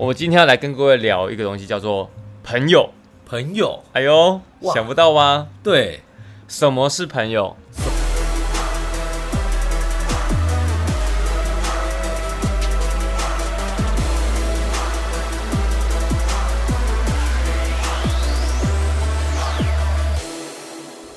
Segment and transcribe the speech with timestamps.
[0.00, 2.10] 我们今天要来跟各位聊一个东西，叫做
[2.42, 2.88] 朋友。
[3.26, 4.40] 朋友，哎呦，
[4.72, 5.46] 想不到吧？
[5.62, 6.00] 对，
[6.48, 7.54] 什么是朋友？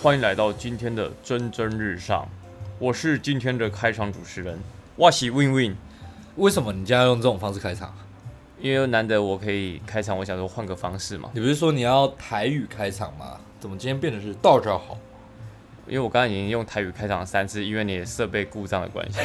[0.02, 2.28] 欢迎来到今天的蒸蒸日上，
[2.80, 4.60] 我是今天的开场主持人，
[4.98, 5.78] 哇西 Win Win。
[6.36, 7.96] 为什么你今天要用这种方式开场？
[8.64, 11.30] 因为难得我可以开场，我想说换个方式嘛。
[11.34, 13.36] 你不是说你要台语开场吗？
[13.60, 14.98] 怎么今天变成是道家好？
[15.86, 19.20] 因为我刚刚已经用台语开场了三次，因为你的设备故障的关系。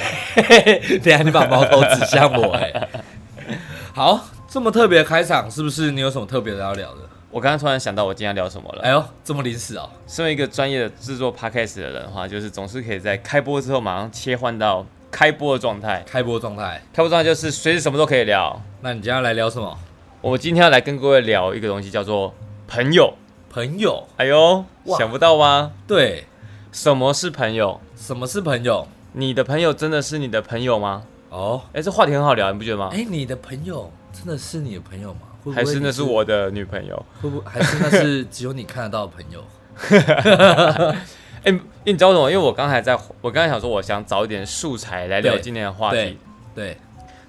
[0.98, 2.88] 等下你把矛头指向我哎、
[3.94, 7.02] 好，这么特别的开场，是不是你有什么特别的要聊的？
[7.30, 8.82] 我刚刚突然想到我今天要聊什么了。
[8.82, 16.04] 哎呦，这么临时哦、身为一个专业的制作 podcast 的人的话，就是总是可以在开播之后马上切换到开播的状态。
[16.06, 16.82] 开播状态。
[16.92, 18.60] 开播状态就是随时什么都可以聊。
[18.80, 19.76] 那你今天要来聊什么？
[20.20, 22.34] 我今天要来跟各位聊一个东西，叫做
[22.66, 23.14] 朋友。
[23.50, 24.06] 朋友。
[24.16, 24.64] 哎呦，
[24.98, 25.72] 想不到吗？
[25.86, 26.26] 对，
[26.72, 27.80] 什么是朋友？
[27.96, 28.86] 什么是朋友？
[29.12, 31.02] 你的朋友真的是你的朋友吗？
[31.30, 32.90] 哦，哎，这话题很好聊，你不觉得吗？
[32.92, 35.20] 哎、你的朋友真的是你的朋友吗？
[35.44, 37.06] 会不会还是那是我的女朋友？
[37.22, 39.44] 会不会还是那是只有你看得到的朋友？
[41.44, 42.30] 哎、因为你知道为什么？
[42.30, 46.18] 因为我刚才在，我刚才想说，我想找一点素材来聊今天的话题，
[46.54, 46.76] 对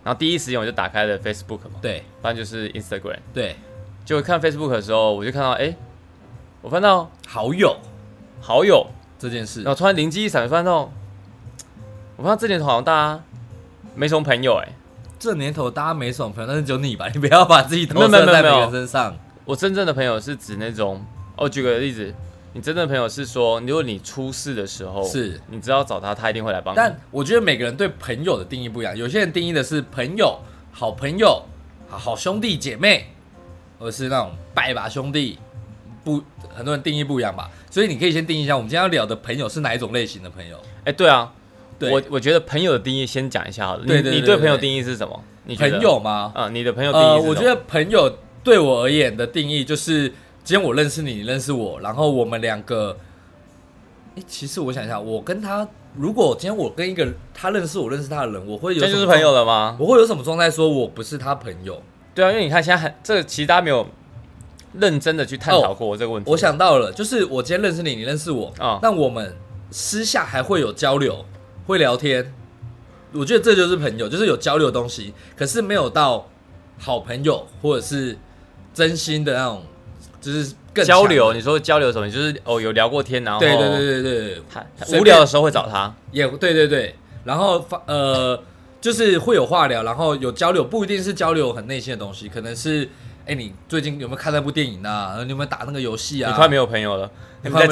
[0.03, 3.19] 然后第一时间我就打开了 Facebook 嘛，对不然就是 Instagram。
[3.33, 3.55] 对，
[4.05, 5.75] 就看 Facebook 的时候，我就看到，哎、
[6.61, 7.75] 我翻到好友
[8.41, 8.87] 好友，
[9.19, 10.91] 这件事然，后突然灵机一闪，翻到，
[12.15, 13.23] 我发现这年头好像大家
[13.93, 14.69] 没什么朋友、哎，
[15.19, 19.15] 这年头大家没什么朋友，但是只有你吧，你不要把自己投射在每没有个人身上。
[19.45, 22.13] 我真正的朋友是指那种，我，举个例子，
[22.53, 26.78] 你真正的朋友是说，如果你出事的时候，是你只要找他，他一定会来帮你。
[26.78, 30.39] 但我觉得每个人对朋友的定义不一样，有些人定义的是朋友、
[30.72, 31.44] 好朋友、
[31.88, 33.08] 好好兄弟姐妹，
[33.80, 35.38] 而是那种拜把兄弟，
[36.03, 36.22] 不，
[36.53, 37.50] 很多人定义不一样吧。
[37.70, 40.60] 所以你可以先定义一下，我们今天要聊的朋友是哪一种类型的朋友？
[40.86, 41.31] 哎、对啊，
[41.77, 43.86] 对我我觉得朋友的定义先讲一下好了。
[43.86, 45.23] 对对对你你对朋友定义是什么？
[45.45, 46.31] 你朋友吗？
[46.36, 47.27] 啊、你的朋友定义？
[47.27, 50.11] 我觉得朋友对我而言的定义就是，
[50.49, 52.98] 今天我认识你，你认识我，然后我们两个，
[54.15, 59.77] 哎、其实我想一下，我跟他，如果今天我跟一个他认识我认识他的人，我会有什么这就是朋友状，了吗？
[59.80, 61.80] 我会有什么状态说我不是他朋友？
[62.15, 63.86] 对啊，因为你看现在很这个其实大家没有
[64.73, 66.32] 认真的去探讨过这个问题。
[66.32, 69.37] 我想到了，就是我今天认识你，你认识我，啊那我们
[69.70, 71.23] 私下还会有交流，
[71.67, 72.33] 会聊天，
[73.11, 76.27] 我觉得这就是朋友，就是有交流的东西，可是没有到
[76.80, 78.17] 好朋友或者是
[78.73, 79.61] 真心的那种，
[80.21, 82.09] 就是更交流，你说交流什么？
[82.09, 84.41] 就是哦有聊过天，然后对对对对
[84.83, 85.93] 对无聊的时候会找他。
[86.11, 88.41] 也对对对，然后发呃，
[88.81, 92.89] 就是会有话聊，然后有交流，不一定是交流很内心的东西，可能是
[93.25, 95.15] 哎，你最近有没有看那部电影啊？
[95.23, 96.30] 你有没有打那个游戏啊？
[96.30, 97.09] 你快没有朋友了，
[97.43, 97.67] 你再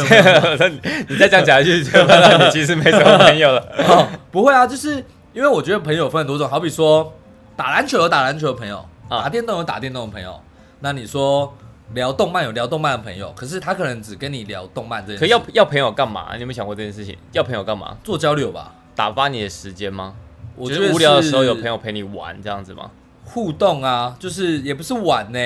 [1.10, 3.62] 你再这样讲下去，就发现你其实没什么朋友了。
[3.90, 5.04] 哦，不会啊，就是
[5.34, 7.14] 因为我觉得朋友分很多种，好比说
[7.56, 8.78] 打篮球有打篮球的朋友，
[9.10, 10.40] 啊打电动有打电动的朋友。
[10.80, 11.56] 那你说
[11.94, 16.34] 聊动漫有聊动漫的朋友，可是他可能只跟你聊动漫这件事，可要要朋友干嘛？
[16.34, 17.18] 你有没有想过这件事情？
[17.32, 17.98] 要朋友干嘛？
[18.04, 18.74] 做交流吧。
[18.96, 20.16] 打发你的时间吗？
[20.56, 22.92] 我觉得是无聊的时候有朋友陪你玩这样子吗？
[23.24, 25.40] 互动啊，就是也不是玩呢、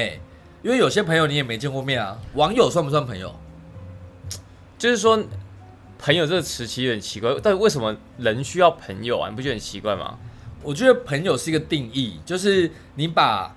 [0.63, 2.17] 因为有些朋友你也没见过面啊。
[2.35, 3.35] 网友算不算朋友？
[4.77, 5.21] 就是说，
[5.99, 9.29] 朋友这个词其实有点奇怪，但为什么人需要朋友啊？
[9.29, 10.17] 你不觉得很奇怪吗？
[10.63, 13.55] 我觉得朋友是一个定义，就是你把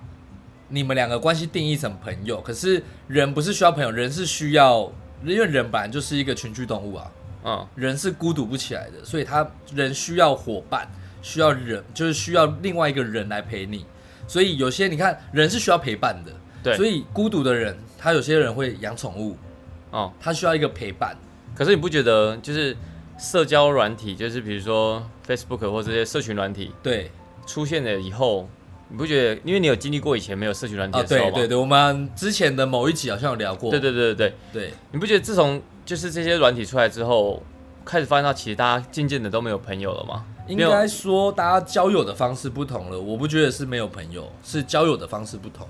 [0.67, 4.91] 你们两个关系定义成朋友，可是人不是需要朋友，人是需要，
[5.23, 7.11] 因为人本来就是一个群居动物啊，
[7.43, 10.89] 嗯，人是孤独不起来的，所以他人需要伙伴，
[11.21, 13.85] 需要人，就是需要另外一个人来陪你。
[14.27, 16.31] 所以有些你看，人是需要陪伴的，
[16.63, 16.75] 对。
[16.75, 19.37] 所以孤独的人，他有些人会养宠物，
[19.91, 21.15] 哦，他需要一个陪伴。
[21.55, 22.75] 可是你不觉得就是
[23.19, 27.11] 社交软体，就是比如说 Facebook 或这些社群软体对，
[27.45, 28.49] 出现了以后，
[28.89, 29.41] 你不觉得？
[29.43, 31.31] 因为你有经历过以前没有社群软体啊，的时候吗？
[31.31, 37.41] 对对对，我们之前的某一集好像有聊过，对对对对对，对你不觉得自从就是这些软体出来之后，
[37.83, 40.25] 开始发现到其实大家渐渐的都没有朋友了吗？
[40.47, 45.67] 应该说大家交友的方式不同了，我不觉得是没有朋友，是交友的方式不同。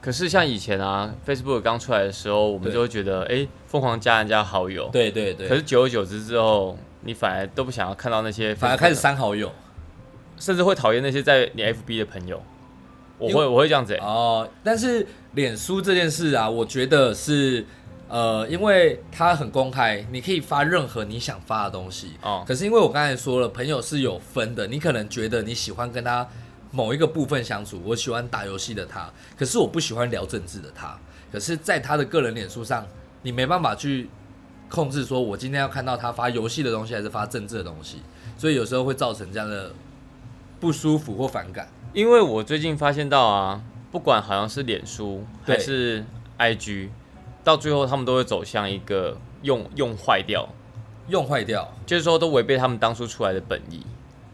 [0.00, 4.88] 可是像以前啊，Facebook 刚出来的时候，我们就会觉得，哎，疯狂加人家好友。
[4.92, 9.52] 对对对，可是久而久之之后，你反而都不想要看到那些，反而开始，删好友
[10.38, 12.42] 甚至会讨厌那些在你 FB 的朋友。
[13.18, 14.48] 我会我会这样子、欸，哦。
[14.62, 17.66] 但是脸书这件事啊，我觉得是
[18.08, 22.12] 呃，因为它很公开，你可以发任何你想发的东西。
[22.22, 26.26] 哦，可是因为我刚才说了，朋友是有分的，你可能觉得你喜欢跟他
[26.70, 30.96] 某一个部分相处，我喜欢打游戏的他，可是我不喜欢聊政治的他。
[31.32, 32.86] 可是，在他的个人脸书上，
[33.22, 34.08] 你没办法去
[34.70, 37.98] 控制，说我今天要看到他发游戏的东西，还是发政治的东西，
[38.38, 39.72] 所以有时候会造成这样的
[40.60, 41.68] 不舒服或反感。
[41.92, 43.60] 因为我最近发现到啊，
[43.90, 46.04] 不管好像是脸书还是
[46.38, 46.88] IG，
[47.42, 50.48] 到最后他们都会走向一个用用坏掉，
[51.08, 53.84] 用坏掉，就是说都违背他们当初出来的本意。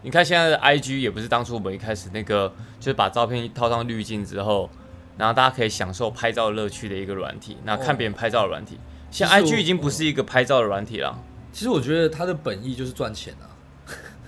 [0.03, 4.69] 你看现在的 IG 也不是当初我们一开始那个，就是把照片套上滤镜之后，
[5.17, 8.79] 然后大家可以享受拍照乐趣的一个软体，那看别人拍照的软体。
[9.11, 11.17] 现在其实我 IG 已经不是一个拍照的软体了，
[11.53, 13.49] 其实我觉得它的本意就是赚钱啊，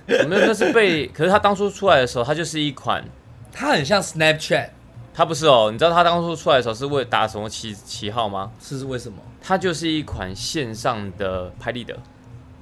[0.06, 3.04] 没有，那是被，可是它当初出来的时候，它就是一款，
[3.52, 4.68] 它很像 Snapchat，
[5.12, 8.50] 它不是哦，你知道它当初出来的时候是为了打什么旗旗号吗？
[8.60, 9.18] 是为什么？
[9.42, 11.96] 它就是一款线上的拍立得，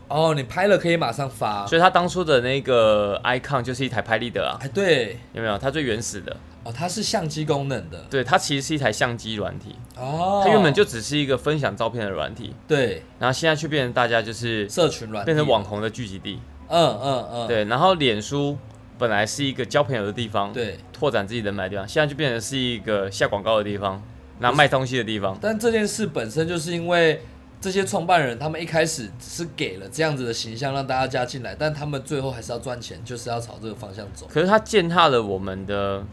[0.08, 5.56] 哦，你拍了可以马上发，所以它当初的那个 icon 就是一台拍立得啊，哎，对，有没有？
[5.56, 13.02] 它最原始的，哦，它是相机功能的，对，它其实是一台相机软体，哦，它原本就只是一个分享照片的软体，对。
[13.19, 16.38] 然后现在却变成大家就是社群软变成网，红的聚集地，
[16.69, 18.56] 嗯嗯嗯，对，然后脸书
[18.99, 24.02] 本来是一个交朋友的地方，对，拓展自己人脉的地方，现在就变成是一个下广告的地方，
[24.40, 25.37] 然后卖东西的地方。
[25.40, 27.20] 但这件事本身就是因为
[27.61, 34.26] 这些创办人他们一开始是给了这样子的形象让大家加进来，但他们最后还是要赚钱，就是要朝这个方向走。
[34.31, 36.05] 可是他践踏了我们的，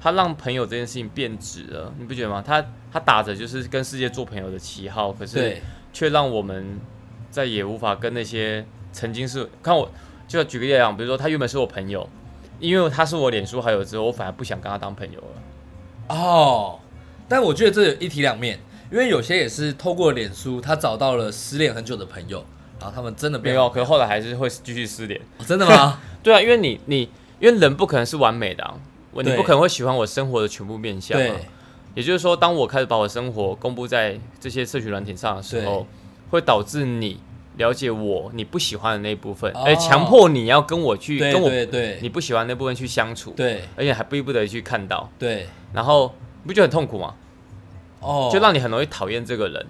[0.00, 2.42] 他让朋友这件事情变质了，你不觉得吗？
[2.46, 5.62] 他他打着就是跟世界做朋友的旗号，可是对，
[5.92, 6.80] 却让我们
[7.30, 8.64] 再也无法跟那些
[8.94, 9.90] 曾经是看我，
[10.26, 12.08] 就举个例来讲，比如说他原本是我朋友，
[12.60, 16.16] 因为他是我脸书好友之后，我反而不想跟他当朋友了。
[16.16, 16.78] 哦，
[17.28, 18.60] 但我觉得这有一体两面，
[18.90, 22.44] 因为有些也是透过脸书，他找到了失恋很久的朋友，
[22.78, 25.20] 然后他们真的没有，可是后来还是会继续失联。
[25.38, 26.00] 哦真的吗？
[26.22, 27.08] 对啊，因为你你
[27.40, 28.74] 因为人不可能是完美的、啊，
[29.10, 31.36] 我你不可能会喜欢我生活的全部面相对啊。
[31.94, 35.86] 也就是说，当我开始把我生活公布在这些社群软体上的时候，
[36.30, 37.20] 会导致你
[37.56, 39.62] 了解我你不喜欢的那一部分，哦。
[39.66, 41.98] 而强迫你要跟我去对跟我对对。
[42.02, 43.62] 你不喜欢那部分去相处，对。
[43.76, 47.14] 而且还逼不得已去看到，对，然后你不觉得很痛苦吗？
[48.00, 49.66] 哦，就让你很容易讨厌这个人。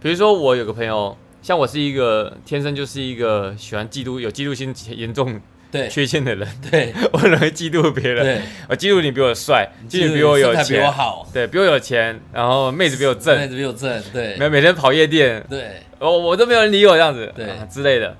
[0.00, 5.40] 比如说，我有个朋友，像我是一个天生就是一个喜欢嫉妒、有嫉妒心严重
[5.76, 5.88] 对。
[5.88, 6.92] 缺陷的人，对。
[7.12, 8.24] 我很容易嫉妒别人。
[8.24, 13.38] 对，我嫉妒你比我帅，嫉妒你比我有身材比我钱，好，对比我有钱，然后妹子比我正。
[13.38, 14.36] 妹，子比我正，对。
[14.36, 15.82] 每每天跑夜店，对。
[15.98, 17.46] 我我都没有人理我这样子，对。
[17.50, 18.16] 啊之类的，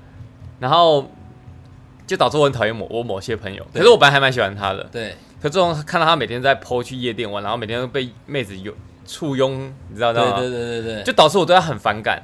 [0.59, 1.09] 然后
[2.05, 3.65] 就导致我很讨厌某我某些朋友。
[3.73, 5.15] 可是我本来还蛮喜欢他的，对。
[5.39, 8.73] 可自从看到他每天在 PO 去夜店玩，然后每天都被妹子有
[9.05, 10.39] 簇拥，你知道知道吗？
[10.39, 12.23] 对对对对对，就导致我对他很反感。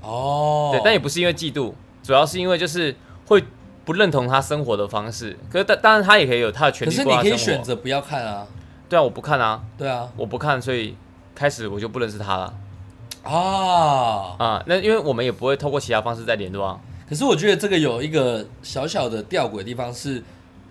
[0.00, 2.94] 哦，对，但也不是因为嫉妒，主要是因为就是
[3.26, 3.44] 会
[3.84, 5.38] 不认同他生活的方式。
[5.50, 7.36] 可是当当然他也可以有他的权利可是你可以。
[7.36, 8.46] 选择不要看啊，
[8.88, 10.96] 对啊，我不看啊，对啊，我不看，所以
[11.34, 12.54] 开始我就不认识他了
[13.22, 14.64] 啊，啊。
[14.66, 16.80] 那因为我们也不会透过其他方式再联络啊。
[17.08, 20.22] 可是我觉得这个有一个小小的吊诡的地方是，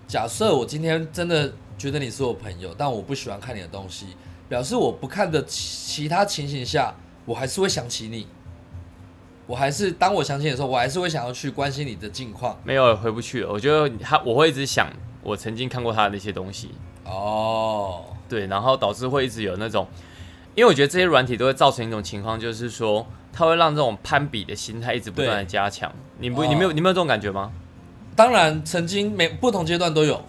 [0.08, 4.06] 假设我今天真的觉得你是我朋友，但我不喜欢看你的东西，
[4.48, 6.92] 表示我不看的其其他情形下，
[7.24, 8.26] 我还是会想起你。
[9.46, 12.58] 我还是当我想起你的时候，我还是会想要去关心你的近况。
[12.64, 13.52] 没有回不去了。
[13.52, 14.88] 我觉得他我会一直想
[15.22, 16.70] 我曾经看过他的那些东西，
[17.04, 19.86] 哦，对，然后导致会一直有那种，
[20.54, 25.92] 因为我觉得这些软体都会造成一种情况，就是说它会让这种攀比的心态一直不断的加强。
[26.18, 27.52] 你不哦你没有你没有这种感觉吗？
[28.16, 30.24] 当然曾经每不同阶段都有，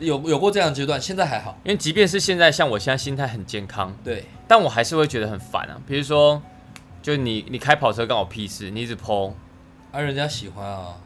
[0.00, 1.56] 有有过这样的阶段，现在还好。
[1.62, 5.80] 因为即便是现在，像我现在心态很健康，对，但我还是会觉得很烦啊。
[5.86, 6.42] 比如说，
[7.02, 9.32] 就你你开跑车干我屁事，你一直 PO，
[9.92, 10.96] 而、人家喜欢啊，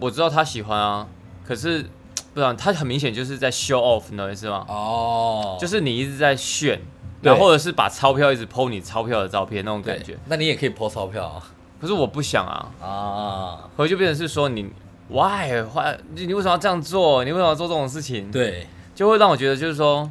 [0.00, 1.06] 我知道他喜欢啊，
[1.46, 1.84] 可是
[2.32, 4.64] 不然他很明显就是在 show off，你懂我意思吗？
[4.68, 6.80] 哦，就是你一直在炫，
[7.22, 10.16] 对然后或者是把钞票一直 PO 你钞票的照片那种感觉。
[10.26, 11.42] 那你也可以抛钞票啊。
[11.80, 14.70] 可是我不想啊，啊，回就变成是说你
[15.08, 17.22] why why 你你为什么要这样做？
[17.24, 18.66] 你为什么要做这种事情？，对。
[18.94, 20.08] 就会让我觉得就是说，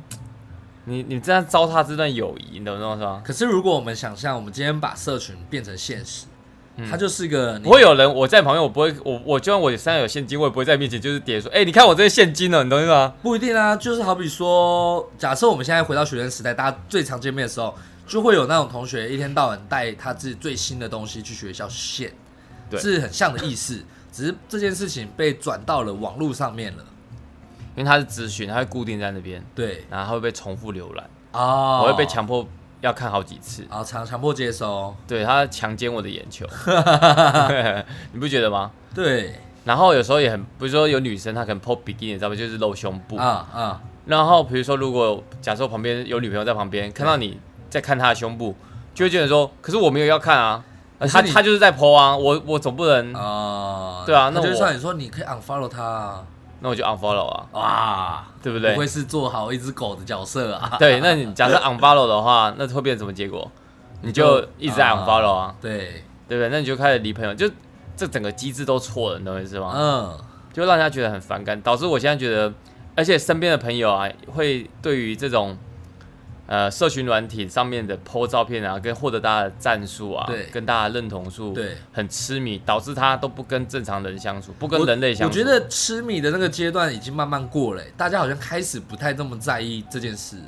[0.86, 3.22] 你你这样糟蹋这段友谊，你懂我意思吗？
[3.26, 6.26] 可是如果我们想象，我们今天把社群变成现实，
[6.90, 13.14] 它就是个不会有人我在旁边，我不会，我我就算我身上有现金，我也不会在面前就是叠说，哎、你看我这些现金呢，你懂我意思吗？
[13.22, 17.74] 不一定啊，就是好比说，假设我们现在回到学生时代，大家最常见面的时候，
[18.06, 22.12] 就会有那种同学一天到晚带他自己最新的东西去学校献，
[22.70, 26.84] 对是很像的意思，只是这件事情被转到了网络上面了。
[27.76, 29.86] 因为它是资讯，它会固定在那边，对。
[29.90, 31.82] 然后它会被重复浏览，哦。
[31.84, 32.48] 我会被强迫
[32.82, 36.46] 要看好几次，啊强强迫接收，对，它强奸我的眼球
[38.14, 38.72] 你不觉得吗？
[38.94, 39.34] 对。
[39.66, 47.40] 然后有时候也很，比如说有女生她可能 PO 比基尼的照片，就是露胸部，啊啊，然后比如说，如果假设旁边有女朋友在旁边，看到你
[47.70, 48.54] 在看她的胸部，
[48.94, 50.62] 就会觉得说，可是我没有要看啊，
[51.00, 56.26] 可是你他他就是在 PO 啊，我我总不能，啊，对啊那我就算你说你可以 unfollow 他啊，
[56.64, 58.80] 那我就 unfollow 啊，哇，对不对不？
[58.80, 60.76] 会是做好一只狗的角色啊？
[60.80, 63.52] 对，那你假设 unfollow 的话，那会变成什么结果？
[64.02, 66.48] 你就一直在 unfollow 啊，对，对不对？
[66.48, 67.50] 那你就开始离朋友，就
[67.98, 69.74] 这整个机制都错了，你懂我意思吗？
[69.76, 70.18] 嗯，
[70.54, 72.54] 就让人家觉得很反感，导致我现在觉得，
[72.96, 75.58] 而且身边的朋友啊，会对于这种
[76.46, 85.40] 呃社群软体上面的 PO 照片啊，跟获得大家的赞数啊，对跟大家的认同数，对，很痴迷，导致他都不跟正常人相处，不跟人类相处。
[85.40, 90.44] 我觉得痴迷的那个阶段已经慢慢过了欸、大家好像开始不太那么在意这件事了，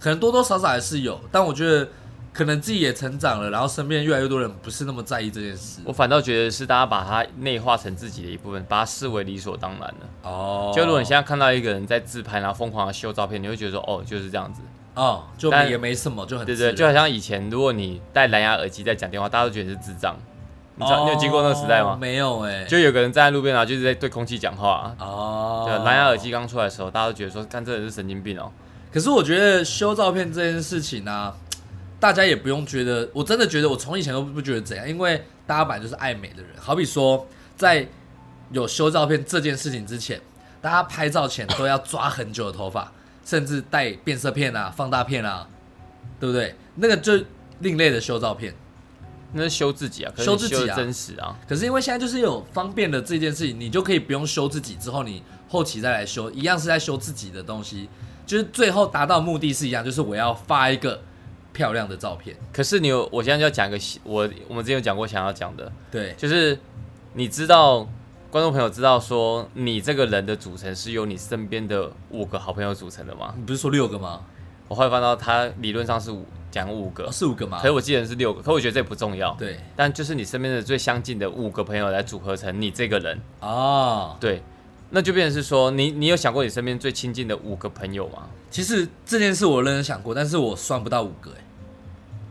[0.00, 1.88] 可能多多少少还是有，但我觉得
[2.32, 5.80] 可能自己也成长了，然后身边越来越多人不是那么在意这件事。
[5.84, 10.28] 我反倒觉得是大家把它内化成自己的一部分，把它视为理所当然的。
[10.28, 14.60] 哦，就如果你现在看到一个人在自拍，然后疯狂的修照片，你会觉得说，哦，就是这样子，
[14.94, 20.16] 哦，就但也没什么，就很对对，就好像以前如果你戴蓝牙耳机在讲电话，大家都觉得你是智障。
[20.76, 21.90] 你知道、你有经过那个时代吗？
[21.92, 25.04] 哦没有哎、就有个人站在路边，然后就是在对空气讲话、啊。
[25.04, 28.50] 哦，对，蓝牙耳机刚出来的时候，大家都觉得说，看这人是神经病哦。
[28.92, 31.34] 可是我觉得修照片这件事情呢、啊
[32.00, 36.50] 大家也不用觉得，我真的觉得我从以前都不觉得怎样，因为大家本来就是爱美的人。
[36.60, 37.86] 好比说，在
[38.50, 40.20] 有修照片这件事情之前，
[40.60, 42.92] 大家拍照前都要抓很久的头发，
[43.24, 45.48] 甚至带变色片啊、放大片啊，
[46.20, 46.54] 对不对？
[46.76, 47.12] 那个就
[47.60, 48.54] 另类的修照片。
[49.36, 51.36] 那是修自己啊，可是你修自己啊真实啊。
[51.48, 57.88] 可是因为现在就是有方便的这件事情，你就可以不用修自己，之后你后期再来修，一样是在修自己的东西，
[58.24, 61.02] 就是最后达到目的是一样，就是我要发一个
[61.52, 62.36] 漂亮的照片。
[62.52, 66.56] 可是你有，我现在就要讲一个，我我们之前有讲过想要讲的，对，就是
[67.14, 67.88] 你知道，
[68.34, 73.32] 观众朋友知道说，你这个人的组成是由你身边的五个好朋友组成的吗？
[73.36, 74.22] 你不是说六个吗？
[74.66, 77.70] 我后来翻到他理论上是五讲五个哦，，四五个吗可是？
[77.70, 79.32] 我记得是六个，可我觉得这不重要。
[79.34, 84.42] 对，但就是你身边的最相近的五个朋友来组合成你这个人，哦，对，
[84.90, 88.28] 那就变成是说，你你有想过你身边最亲近的五个朋友吗？
[88.50, 91.44] 其实这件事我认真想过，但是我算不到五个哎，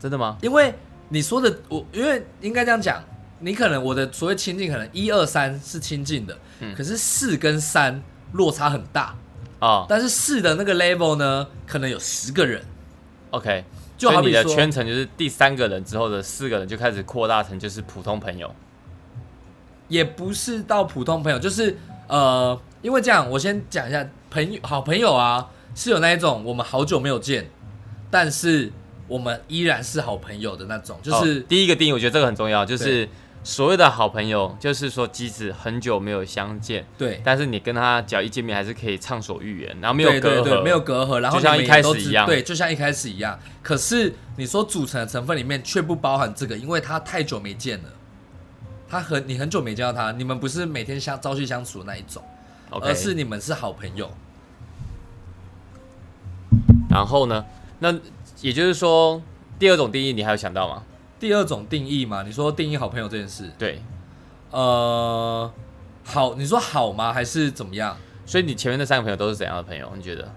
[0.01, 0.37] 真的吗？
[0.41, 0.75] 因为
[1.07, 3.01] 你说的我，因为应该这样讲，
[3.43, 6.73] 你可能我的所谓亲近，可能一二三是亲近的，嗯。
[6.73, 9.15] 可是四跟三落差很大，
[9.59, 12.63] 啊、但是四的那个 level 呢，可能有十个人
[13.31, 13.63] ，o k
[13.97, 18.53] 所以你的就好比你的圈层就是第三个人之后的四个人就开始扩大成就是普通朋友。
[19.89, 27.47] 也不是到普通朋友，就是呃，因为这样，我先讲一下朋友好朋友啊，是有那一种我们好久没有见，
[28.09, 28.71] 但是
[29.07, 33.07] 我们依然是好朋友的那种，就是、哦第一个定义，我觉得这个很重要，就是
[33.43, 43.37] 所谓的好朋友，就是说即使很久没有相见，对，但是你跟他只要一见面，还是可以畅所欲言，然后没有隔阂，对对，没有隔阂，然后就像一开始一样对，就像一开始一样。
[43.61, 47.89] 可是你说组成的成分里面却不包含这个，因为他太久没见了，
[48.87, 52.23] 他很你很久没见到他，你们不是每天相朝夕相处的那一种
[52.69, 54.09] 而是你们是好朋友。
[56.89, 57.45] 然后呢，
[57.79, 57.93] 那
[58.39, 59.21] 也就是说，
[59.59, 60.83] 第二种定义你还有想到吗？
[61.23, 63.81] 第二种定义嘛，你说定义好朋友这件事，对，
[64.51, 65.49] 呃，
[66.03, 67.13] 好，你说好吗？
[67.13, 67.95] 还是怎么样？
[68.25, 69.89] 所以你前面那三个朋友都是怎样的朋友？
[69.95, 70.29] 你觉得？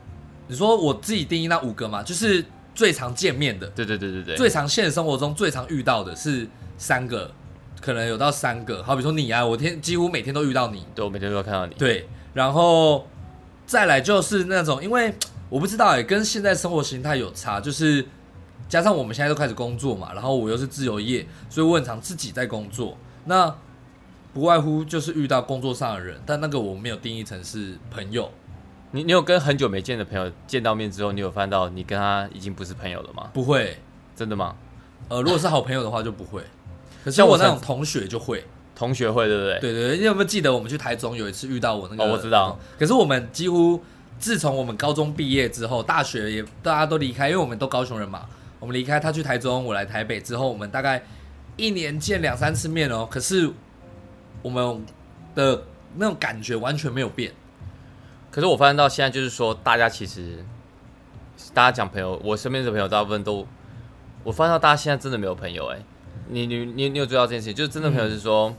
[0.47, 7.33] 你说我自己定义那五个嘛，就是最常见面的，对对对对对，最常现实生活中最常遇到的是三个，
[7.81, 8.81] 可能有到三个。
[8.85, 11.75] 好比说你啊，我天几乎每天都遇到你，对我每天都要看到你。
[11.75, 13.09] 对，然后
[13.67, 15.13] 再来就是那种，因为
[15.49, 18.07] 我不知道哎、跟现在生活形态有差，就是
[18.69, 22.97] 加上我们现在都开始工作嘛，然后我又是自由业，所以我很常自己在工作，
[23.27, 23.55] 那
[24.35, 28.31] 不外乎就是遇到工作上的人，但那个我没有定义成是朋友。
[28.93, 33.31] 你你有跟很久没见的朋友见到面之后，你有翻到你跟他已经不是朋友了吗？
[33.33, 33.79] 不会，
[34.15, 34.55] 真的吗？
[35.09, 36.43] 呃，如果是好朋友的话就不会。
[37.05, 38.45] 可是像我那种同学就会，
[38.75, 39.61] 同学会对不对？
[39.61, 42.05] 对对对，你有没有记得我们去台中有一次遇到我那个？
[42.05, 42.59] 哦我知道。
[42.79, 43.81] 可是我们几乎
[44.19, 48.27] 自从我们高中毕业之后，大学也大家都离开，因为我们都高雄人嘛。
[48.59, 51.03] 我们离开，他去台中，我来台北之后，我们大概
[51.57, 53.07] 一年见两三次面哦。
[53.11, 53.51] 可是
[54.43, 54.85] 我们
[55.35, 55.63] 的
[55.97, 57.33] 那种感觉完全没有变。
[58.31, 60.45] 可是我发现到现在，就是说大家其实，
[61.55, 63.47] 大家讲朋友，我身边的朋友大部分都，
[64.25, 65.79] 我发现到大家现在真的没有朋友哎、
[66.29, 67.55] 你你你你有注意到这件事情？
[67.55, 68.55] 就是真的朋友是说，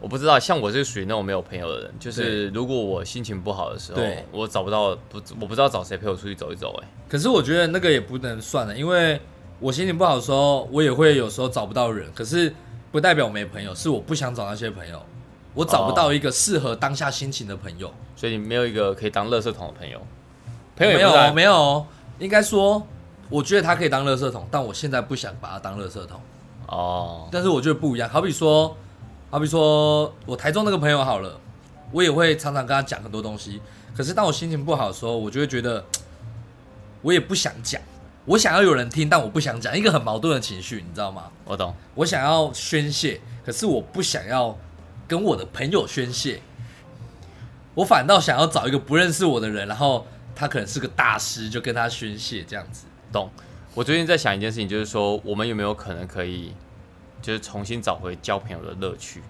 [0.00, 9.18] 我不知道，像我是属于那种没有朋友的人，就是如果我心情不好的时候，我找不到不我不知道找谁陪我出去走一走哎、可是我觉得那个也不能算了，因为
[9.58, 12.10] 我心情不好的时候，我也会有时候找不到人。
[12.14, 12.54] 可是
[12.92, 15.02] 不代表我没朋友，是我不想找那些朋友，
[15.54, 17.92] 我找不到一个适合当下心情的朋友。
[18.14, 19.98] 所以你没有一个可以当垃圾桶的朋友。
[20.78, 21.86] 没有朋友也不是啊没有哦，
[22.18, 22.86] 应该说，
[23.30, 26.20] 我觉得他可以当垃圾桶，但我现在不想把他当垃圾桶。
[26.68, 28.76] 哦，但是我觉得不一样，好比说，
[29.36, 31.38] 好比说我台中那个朋友好了，
[31.92, 33.60] 我也会常常跟他讲很多东西。
[33.94, 35.84] 可是当我心情不好的时候，我就会觉得，
[37.04, 37.78] 我也不想讲，
[38.24, 41.24] 我想要有人听，但我不想讲，一个很矛盾的情绪，你知道吗？
[41.44, 41.74] 我懂。
[41.94, 44.56] 我想要宣泄，可是我不想要
[45.06, 46.40] 跟我的朋友宣泄，
[47.74, 52.86] 我反倒想要找一个不认识我的人，然后他可能是个大师，就跟他宣泄这样子。
[53.12, 53.28] 懂。
[53.74, 56.54] 我最近在想一件事情，就是说我们有没有可能可以，
[57.26, 59.20] 就是重新找回交朋友的乐趣？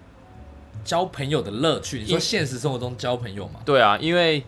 [0.85, 3.59] 交朋友的乐趣，你说现实生活中交朋友吗？
[3.65, 4.43] 对啊，因为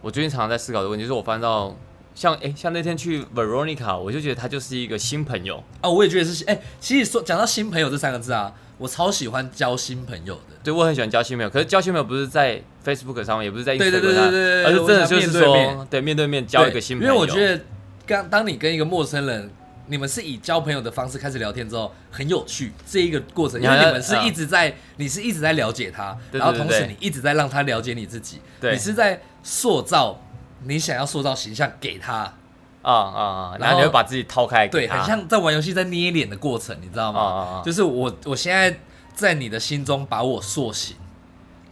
[0.00, 1.76] 我最近常常在思考的问题，就是我翻到
[2.14, 5.60] 像诶，像那天去 Veronica，我就觉得他就是一个新朋友。
[5.80, 6.44] 啊，我也觉得是。
[6.44, 10.54] 哎、其实说讲到新朋友这三个字啊，我超喜欢交新朋友的。
[10.62, 17.12] 对，我很喜欢交新朋友，可是交新朋友不是在 Facebook 上面，也不是在 Instagram 对对对上对对对而是真的就是说，面对面对面交一个新朋友。
[17.12, 17.64] 因为我觉得
[18.06, 19.50] 刚当你跟一个陌生人，
[19.88, 30.20] 你们是以交朋友的方式开始聊天之后，很有趣这一个过程，因为你们是一直在，你是一直在了解他，然后同时你一直在让他了解你自己，对你是在塑造
[30.64, 32.34] 你想要塑造形象给他，
[32.82, 37.62] 啊啊啊，然后你会把自己掏开对，很像在玩游戏在捏脸的过程，你知道吗？
[37.64, 38.80] 就是我我现在
[39.14, 40.96] 在你的心中把我塑形，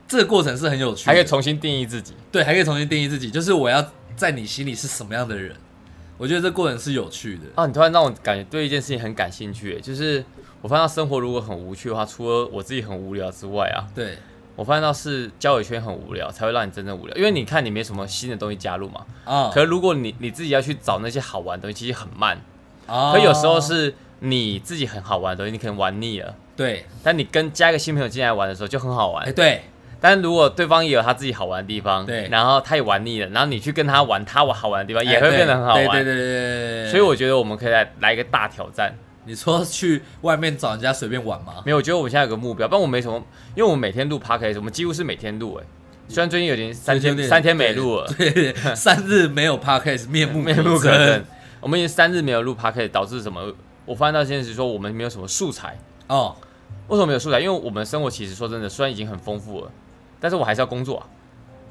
[0.07, 2.15] 这个过程是很有趣的，还可以重新定义自己。
[2.31, 3.85] 对，还可以重新定义自己，就是我要
[4.17, 5.57] 在你心里是什么样的人。
[6.17, 7.43] 我觉得这过程是有趣的。
[7.55, 10.25] 啊，你突然让我感觉对一件事情很感兴趣，就是
[10.63, 14.19] 我发现到生活如果很无趣的话，除了我自己很无聊之外啊，对，
[14.57, 17.17] 我发现到是交友圈很无聊，才会让你真正无聊。
[17.17, 22.41] 因为你看你没什么新的东西加入嘛，啊，可是如果你你自己要去找那些好玩的东西，其实很慢。
[22.87, 29.33] 啊可有时候是你自己很好玩的东西，你可能玩腻了，对，但你跟加一个新朋友进来玩的时候就很好玩哎、。
[29.33, 29.65] 对，
[30.05, 35.87] 但如果对方也有他自己好玩的地方，对然后他也玩腻了，然后你去跟他玩他玩好玩的地方，也会变得很好玩。
[35.87, 36.91] 对对对对。
[36.91, 38.95] 所以我觉得我们可以来来一个大挑战。
[39.25, 41.55] 你说去外面找人家随便玩吗？
[41.65, 43.17] 没有，我觉得我们现在有个目标，不然我没什么，
[43.55, 45.65] 因为我们每天录 podcast，我们几乎是每天录哎。
[46.07, 51.23] 虽然最近有点三天三天没录了，对，对对三日没有 podcast，面目面目可憎憎。
[51.63, 53.55] 我们已经三日没有录 podcast，导致什么？
[53.87, 55.79] 我发现到现实说我们没有什么素材。
[56.09, 56.37] 哦，
[56.89, 57.41] 为什么没有素材？
[57.41, 59.71] 因为我们生活其实说真的，虽然已经很丰富了，
[60.25, 61.05] 但是我还是要工作啊，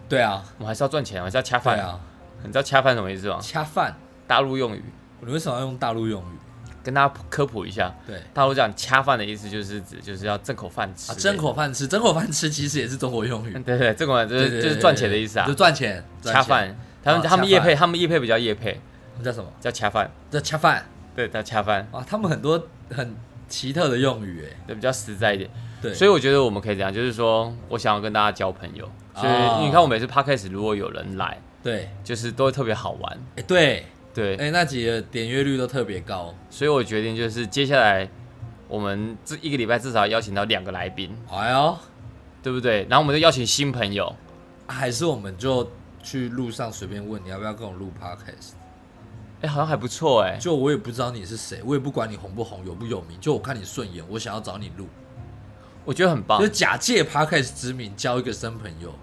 [0.07, 1.79] 对啊，我还是要赚钱，我还是要恰饭。
[1.79, 1.99] 啊，
[2.43, 3.39] 你知道恰饭什么意思吗？
[3.41, 3.95] 恰饭，
[4.27, 4.83] 大陆用语，
[5.21, 6.37] 你为什么要用大陆用语？
[6.83, 7.91] 跟大家科普一下。
[8.05, 8.21] 对。
[8.31, 15.47] 大陆讲恰饭的意思就是指就是要挣口饭吃啊，挣口饭吃，挣口饭吃其实也是中国用语，对 对，挣口饭就对对对是就是赚钱的意思啊。
[15.47, 15.55] 就。
[15.55, 18.79] 赚钱，赚钱，恰饭，他们他们业配，他们业配比较业配，
[19.17, 19.49] 那叫什么？
[19.59, 20.85] 叫恰饭，叫恰饭。
[21.15, 23.15] 对，叫恰饭，啊，他们很多很
[23.47, 25.49] 奇特的用语，哎，对，比较实在一点。
[25.83, 38.09] 对，所以我觉得我们可以这样，就是说我想要跟大家交朋友，所哦以你看我每次 podcast 如果有人来，对，就是都会特别好玩，哎，对，对，哎，那几个点阅率都特别高，所以我决定就是接下来
[38.69, 41.77] 我们这一个礼拜至少要邀请到两个来宾，哎呦，
[42.41, 42.87] 对不对？
[42.89, 44.15] 然后我们就邀请新朋友，
[44.67, 45.69] 还是我们就
[46.01, 48.53] 去路上随便问你要不要跟我录 podcast，
[49.41, 54.87] 哎，好像还不错哎，就我也不知道你是谁，我也不管你红不红有不有名，就我看你顺眼，我想要找你录，
[55.85, 58.93] 我觉得很棒就，假借 podcast 之名交一个新朋友，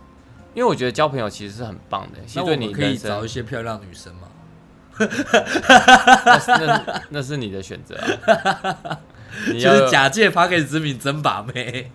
[0.54, 4.28] 因为我觉得交朋友其实是很棒的，其实你们可以找一些漂亮女生吗？
[4.98, 8.98] 那是那那是你的选择啊，
[9.50, 11.90] 你要就是假借 podcast 之名真把妹。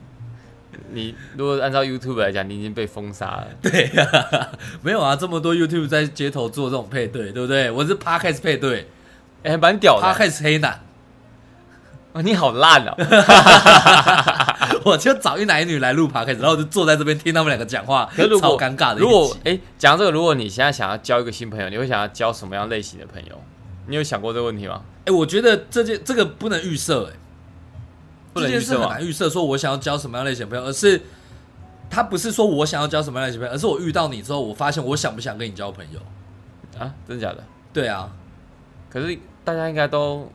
[0.92, 3.48] 你如果按照 YouTube 来讲，你已经被封杀了。
[3.62, 4.50] 对呀、
[4.82, 7.70] 没有啊，这么多 YouTube 在街头做这种配对，对不对？
[7.72, 8.88] 我是 Podcast 配对
[9.44, 10.80] 哎、还蛮屌的、，Podcast 黑男，
[12.16, 12.96] 哦你好烂哦！
[14.86, 19.40] 我就找一男一女来录 Podcast，然后我就坐在这边听他们两个讲话，超尴尬的如果集。
[19.44, 23.38] 哎，讲、到这个，如果你现在想要交一个新朋友，你会想要交什么样类型的朋友？
[23.88, 24.82] 你有想过这个问题吗？
[25.04, 27.20] 哎、我觉得这件这个不能预设，哎，
[28.34, 28.96] 不能这件事很预设吗？
[28.96, 31.02] 难预设，说我想要交什么样类型的朋友，而是
[31.90, 36.00] 他不是说我想要交什么样类型的朋友，而是我遇到你之后，我发现我想不想跟你交朋友。
[36.80, 37.44] 啊，真的假的？
[37.74, 38.10] 对啊，
[38.90, 40.32] 可是大家应该都，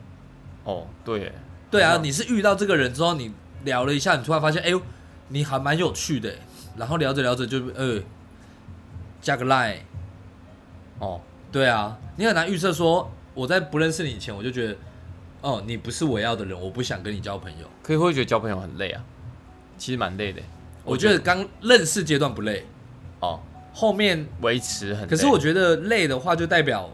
[0.64, 1.34] 哦，对耶，
[1.70, 3.32] 对啊，嗯你是遇到这个人之后，你
[3.64, 4.82] 聊了一下，你突然发现，哎呦，
[5.28, 6.34] 你还蛮有趣的，
[6.76, 8.00] 然后聊着聊着就呃
[9.22, 9.78] 加个 line。
[10.98, 11.20] 哦，
[11.52, 14.76] 对啊，你很难预测说我在不认识你以前，我就觉得，
[15.40, 17.66] 哦，你不是我要的人，我不想跟你交朋友。
[17.82, 19.02] 可以会觉得交朋友很累啊，
[19.78, 20.42] 其实蛮累的。
[20.82, 22.66] 我觉得刚认识阶段不累，
[23.20, 23.40] 哦，
[23.72, 25.08] 后面维持很累。
[25.08, 26.90] 可是我觉得累的话，就代表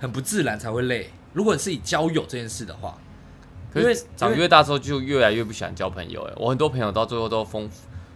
[0.00, 1.10] 很不自然才会累。
[1.32, 2.98] 如果是以交友这件事的话，
[3.72, 6.22] 可因为是长越大之后就越来越不喜欢交朋友。
[6.24, 7.70] 哎，我很多朋友到最后都封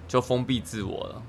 [0.07, 1.23] 就封闭自我了，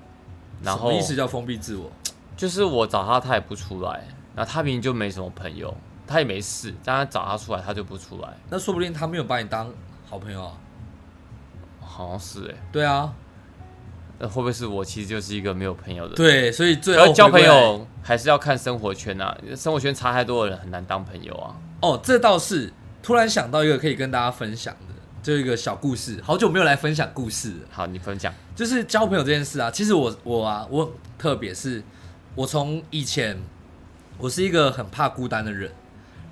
[0.61, 1.91] 然后什么意思叫封闭自我？
[2.35, 5.73] 就是我找他他也不出来，然后他明明就没什么朋友，
[6.05, 9.71] 他也没事，但他找他出来，他就不出来，那说不定他没有把你当
[10.09, 10.53] 好朋友啊。
[11.79, 13.11] 好像是哎、对啊，
[14.19, 16.15] 那会不会是我其实就是一个没有朋友的人？
[16.15, 21.55] 对，所以最后交朋友还是要看生活圈啊，生活圈差太多的人很难当朋友啊。
[21.81, 22.71] 哦，这倒是
[23.07, 24.93] 突然想到一个可以跟大家分享的，
[25.23, 26.19] 就一个小故事。
[26.21, 28.33] 好久没有来分享故事了，好，你分享。
[28.53, 29.71] 就是交朋友这件事啊。
[29.71, 31.81] 其实我我啊，我特别是，
[32.35, 33.41] 我从以前
[34.17, 35.71] 我是一个很怕孤单的人，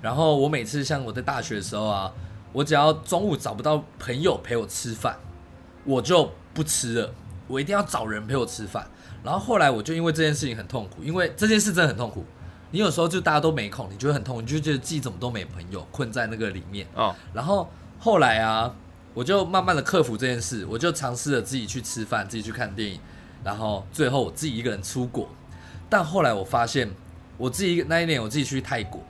[0.02, 2.12] 然后我每次像我在大学的时候啊，
[2.52, 5.16] 我只要中午找不到朋友陪我吃饭，
[5.82, 7.10] 我就不吃了，
[7.46, 8.86] 我一定要找人陪我吃饭。
[9.24, 12.26] 然后后来我就因为这件事情很痛苦，因为这件事真的很痛苦。
[12.76, 16.86] 你有时候就大家都没空，你就会很痛，你就觉得自己怎么都没朋友，困在那个里面。
[16.94, 17.66] 哦，然后
[17.98, 18.70] 后来啊，
[19.14, 23.00] 我就慢慢的克服这件事，我就尝试着自己去吃饭，自己去看电影，
[23.42, 25.26] 然后最后我自己一个人出国。
[25.88, 26.86] 但后来我发现，
[27.38, 29.02] 我自己那一年我自己去泰国，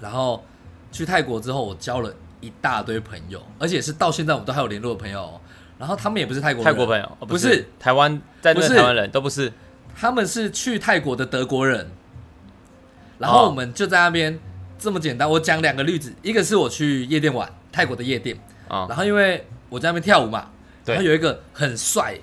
[0.00, 0.42] 然后
[0.90, 5.40] 去泰国之后，我交了一大堆朋友，而且是到现在我们都还有联络的朋友哦、
[5.78, 9.52] 然后他们也不是泰国人泰国朋友、哦不是台湾在那不是台湾人都不是。
[9.94, 11.90] 他们是去泰国的德国人，
[13.20, 14.36] 然后哦我们就在那边
[14.78, 15.30] 这么简单。
[15.30, 20.50] 我讲两个例子，一个是我去夜店玩，泰国的夜店，啊、然后因为我在那边跳舞嘛，
[20.84, 22.18] 对然后有一个很帅，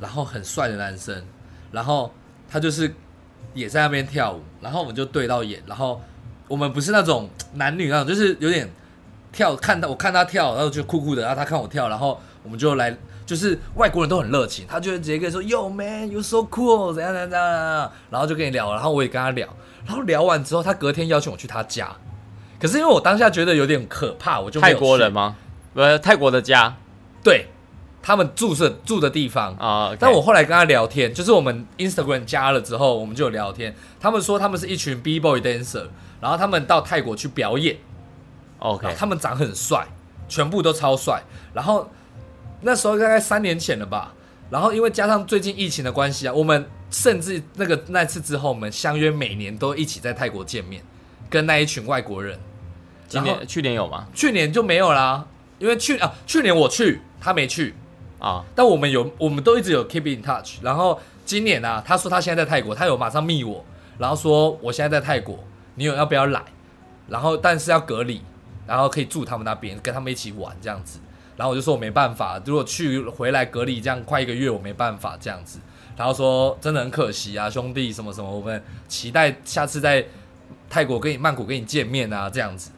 [0.00, 1.22] 然后很帅的男生，
[1.70, 2.12] 然后
[2.50, 2.92] 他就是
[3.52, 6.00] 也在那边跳舞，然后我们就对到眼，然后
[6.48, 8.68] 我们不是那种男女那种，就是有点
[9.30, 19.48] 跳，看到我看他跳，然后就酷酷的，然后他看我跳，然后我们就来，就是外国人都很热情，他就会直接跟你说，Yo man, you so cool，怎样怎样怎样，然后就跟你聊，然后我也跟他聊，
[19.86, 21.90] 然后聊完之后，他隔天邀请我去他家，
[22.60, 25.36] 可是因为我当下觉得有点可怕，我就泰国人吗？
[25.74, 26.76] 呃，泰国的家
[27.24, 27.46] 对，
[28.02, 29.54] 他们住是住的地方。
[29.54, 29.96] 啊。
[29.98, 33.74] 但我后来跟他聊天，就是我们 Instagram 加了之后，我们就有聊天。
[34.00, 35.86] 他们说他们是一群 B boy dancer，
[36.20, 37.76] 然后他们到泰国去表演
[38.58, 39.86] ，OK 他们长很帅，
[40.28, 41.22] 全部都超帅。
[41.54, 41.88] 然后
[42.62, 44.14] 那时候大概三年前了吧，
[44.50, 50.82] 然后因为加上最近疫情的关系啊，我们甚至那个那次之后，我们相约每年都一起在泰国见面，
[51.28, 52.38] 跟那一群外国人。
[53.08, 54.06] 今年去年有吗？
[54.14, 55.26] 去年就没有啦，
[55.58, 57.74] 因为去啊去年我去，他没去。
[58.18, 60.62] 啊，但我们有，我们都一直有 keep in touch。
[60.62, 63.64] 然后今年啊，他说他现在在泰国，他有马上密我，
[63.98, 65.42] 然后说我现在在泰国，
[65.74, 66.40] 你有要不要来？
[67.08, 68.22] 然后但是要隔离，
[68.64, 71.00] 然后可以住他们那边，跟他们一起玩这样子。
[71.36, 75.58] 然后我就说我没办法，如果去回来隔离这样快一个月，我没办法这样子。
[75.96, 80.04] 然后说真的很可惜啊，兄弟什么什么，我们期待下次在
[80.70, 82.70] 泰国跟你曼谷跟你见面啊这样子。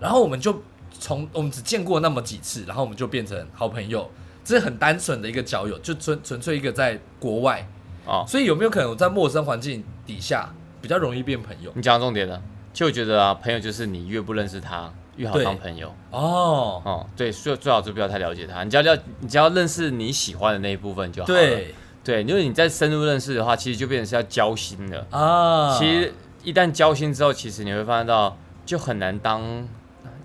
[0.00, 4.10] 然后我们就从我们只见过那么几次，然后我们就变成好朋友。
[4.44, 7.68] 这是很单纯的一个交友，就纯纯粹一个在国外，
[8.06, 10.48] 哦，所以有没有可能我在陌生环境底下
[10.80, 11.70] 比较容易变朋友？
[11.74, 12.42] 你讲到重点了。
[12.72, 15.94] 就觉得啊，朋友就是你越不认识他，越好对当朋友。
[16.10, 21.38] 哦，哦，对，最最好就不要太了解他，你只要了，你只要认识你喜欢的那一部分就好了。
[21.38, 25.06] 对对，因为你再深入认识的话，其实就变成是要交心的。
[25.10, 29.68] 啊，其实一旦交心之后，其实你会发现到就很难当，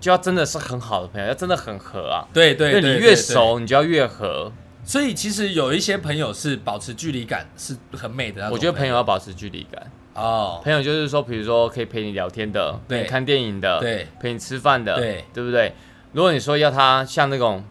[0.00, 2.24] 就要真的是很好的朋友，要真的很合啊。
[2.32, 4.50] 对对对，因为你越熟，你就要越合。
[4.86, 12.98] 所以其实有一些朋友是保持距离感是很美的我觉得朋友要保持距离感，哦，朋友就是说，比如说可以陪你聊天的，对。
[12.98, 15.24] 陪你看电影的，对，陪你吃饭的，对。
[15.34, 15.74] 对不对？
[16.12, 17.64] 如果你说要他像那种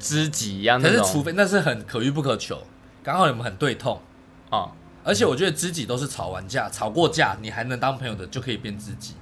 [0.00, 2.60] 知己一样可那是除非那是很可遇不可求，
[3.02, 4.00] 刚好你们很对痛，
[4.50, 4.72] 啊，
[5.04, 9.14] 而且我觉得知己都是吵完架，吵过架你还能当朋友的就可以变知己，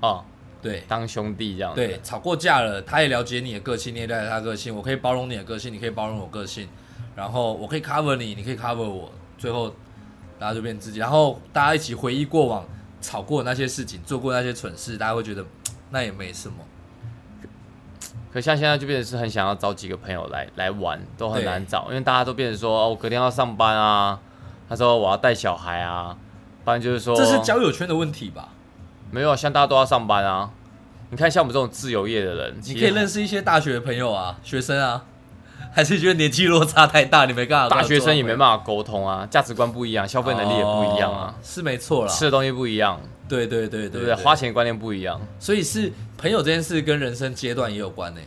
[0.00, 0.24] 啊，
[0.60, 0.82] 对。
[0.88, 1.72] 当兄弟这样。
[1.76, 6.68] 对，吵过架了，他也了解你的个性，你也了解他个性，我可以包容你的个性，你可以包容我个性，
[7.14, 9.72] 然后我可以 cover 你，你可以 cover 我，最后
[10.40, 12.64] 大家就变知己，然后大家一起回忆过往
[13.02, 15.44] 吵过那些事情，做过那些蠢事，大家会觉得
[15.90, 16.54] 那也没什么。
[18.32, 24.18] 可像现在就变成是很想要找几个朋友来来玩，都很难找，因为大家都变成说，哦，我隔天要上班啊，
[24.66, 26.16] 他说我要带小孩啊，
[26.64, 28.48] 不然就是说这是交友圈的问题吧？
[29.10, 30.50] 没有，像大家都要上班啊。
[31.10, 35.04] 你看，像我们这种自由业的人，你可以认识识一些大学的朋友啊，学生啊，
[35.72, 37.76] 还是觉得年纪落差太大，你没办法。
[37.76, 42.12] 大学生也没办法沟通啊，价值观不一样，消费能力也不一样啊哦，是没错啦。
[42.12, 44.14] 吃的东西不一样，对对对对对不对？
[44.16, 48.20] 花钱观念不一样，所以是朋友这件事跟人生阶段也有关呢、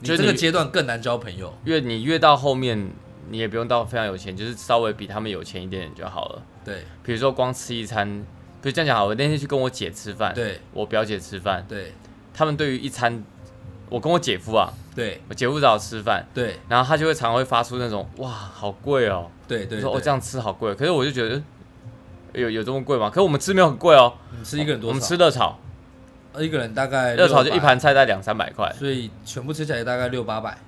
[0.00, 1.52] 你就是你这个阶段更难交朋友。
[1.64, 2.90] 越你越到后面，
[3.28, 6.42] 你也不用到非常有钱，就是稍微比他们有钱一点点就好了。
[6.64, 8.06] 对比如说光吃一餐，
[8.62, 11.92] 比如这样讲好，我那天去跟我姐吃饭，对我表姐吃饭，对
[12.32, 13.24] 他们对于一餐，
[13.88, 15.20] 我跟我姐夫啊，对。
[15.28, 16.58] 我姐夫找我吃饭，对。
[16.68, 21.40] 然后他就会常常会发出那种哇好贵哦，对对，我说哦这样吃好贵，可是我就觉得，
[22.32, 23.08] 有有这么贵吗？
[23.08, 24.88] 可是我们吃没有很贵哦，你吃一个人多少？
[24.88, 25.58] 我们吃热炒，
[26.32, 30.58] 呃一个人大概热炒就一盘，菜大概两三百块，所以全部吃起来大概六八百。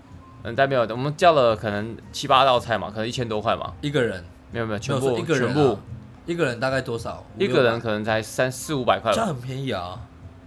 [0.44, 5.78] 嗯，但没有，我们叫了可能七八道菜嘛，可能一千多块嘛，一个人，没有没有，全部一个人、啊、全部。
[6.26, 7.24] 一个人大概多少？
[7.38, 9.98] 一个人可能才三四五百块吧，这样很便宜啊，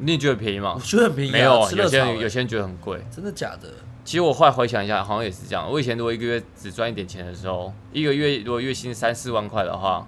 [0.04, 0.82] 你也觉得便宜吗我？
[0.82, 1.34] 觉得很便宜、啊。
[1.34, 3.00] 没有，有些人有些人觉得很贵。
[3.16, 3.70] 真的假的？
[4.04, 5.72] 其实我后来回想一下，好像也是这样。
[5.72, 10.08] 我以前如果一个月只赚一点钱的时候，一个月如果月薪三四万块的话，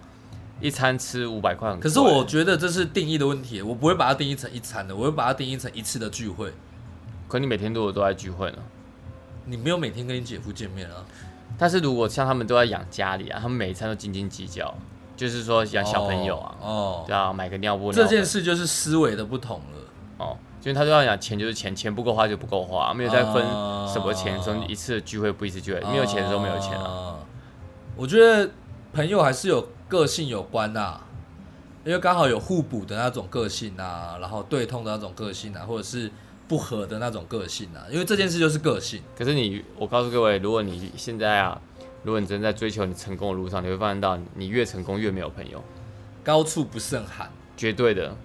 [0.60, 1.79] 一餐吃五百块很。
[1.79, 6.51] 可是我觉得这是定义的问题，我不会把它定义成一餐的，我会把它定义成一次的聚会。
[7.27, 8.58] 可你每天都有都在聚会呢？
[9.45, 11.06] 你没有每天跟你姐夫见面啊？
[11.58, 14.73] 但是如果像他们都在养家里啊，他们每一餐都斤斤计较，
[15.15, 19.83] 就是说养小朋友啊，哦，对啊，买个尿布这件事就是思维的不同了。
[20.63, 26.88] 因为他都要讲钱就是钱，钱不够花就不够花，没有在分哦什么钱的时候，一次聚会不一次聚会，没有钱的时候没有钱啊。
[26.88, 27.19] 啊。
[27.95, 28.49] 我觉得
[28.93, 30.99] 朋友还是有个性有关呐、
[31.86, 36.10] 因为刚好有互补的那种个性啊，然后对痛的那种个性啊，或者是
[36.47, 39.02] 不合的那种个性啊，因为这件事就是个性。
[39.17, 41.60] 可是你，我告诉各位，如果你现在啊，
[42.04, 45.62] 如果你真在追求你成功的路上，你会发现到你越成功越没有朋友，
[46.23, 48.15] 高处不胜寒绝对的，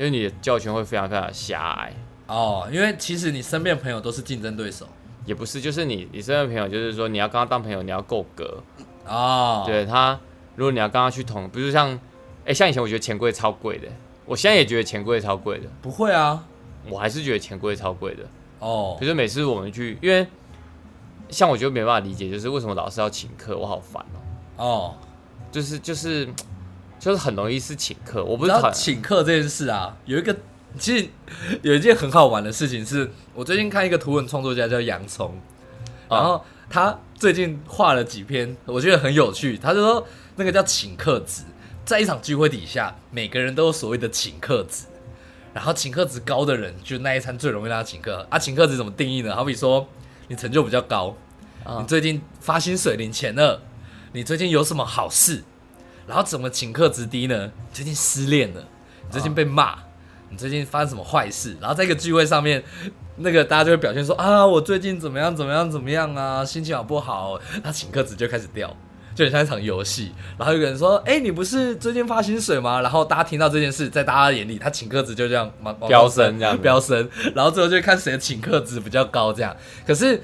[0.00, 1.92] 因为你的交友圈会非常非常狭隘。
[2.26, 4.88] 哦，因为其实你身边的朋友都是竞争对手
[5.26, 8.62] 也不是，就是你你身边的朋友，就是说你要跟他当朋友，你要够格。
[9.06, 10.18] 哦。，对他，
[10.56, 12.00] 如果你要跟他去同，不是像，
[12.46, 13.88] 哎、像以前我觉得钱柜超贵的，
[14.24, 16.42] 我现在也觉得钱柜超贵的，不会啊。
[16.88, 18.24] 我还是觉得钱柜超贵的。
[18.60, 20.26] 哦可，是每次我们去，因为
[21.28, 24.02] 像我觉得没办法理解，就是为什么老师要请客，我好烦
[24.56, 24.94] 哦、哦，
[25.52, 26.26] 就是就是
[27.00, 30.36] 就是很容易是请客，我不不知道请客这件事啊，有一个
[30.78, 31.08] 其实
[31.62, 35.34] 有一件很好玩的事情是，我最近看一个图文创作家叫洋葱，
[36.08, 39.56] 啊然后他最近画了几篇，我觉得很有趣。
[39.56, 41.42] 他就说那个叫请客值，
[41.84, 44.84] 在一场聚会底下，每个人都有所谓的请客值，
[45.54, 48.26] 然后请客值高的人，就那一餐最容易让他请客。
[48.28, 49.34] 啊，请客值怎么定义呢？
[49.34, 49.88] 好比说
[50.28, 51.16] 你成就比较高，
[51.64, 53.62] 啊你最近发薪水领钱了，
[54.12, 55.42] 你最近有什么好事？
[56.10, 57.46] 然后怎么请客值低呢？
[57.46, 58.60] 你最近失恋了，
[59.04, 59.76] 你最近被骂，
[60.28, 61.56] 你最近发生什么坏事？
[61.60, 62.60] 然后在一个聚会上面，
[63.18, 67.38] 那个大家就会表现说啊，我最近怎么样怎么样怎么样啊，心情好不好？
[67.62, 68.76] 他请客值就开始掉。
[69.12, 75.50] 就很像一场游戏，然后有个人说：“哎、你不是最近发薪水吗？”然后大家听到这件事，在大家眼里，他请客值就这样
[75.88, 79.54] 飙升这样飙升，然后最后就看谁的请客值比较高，这样。
[79.84, 80.22] 可是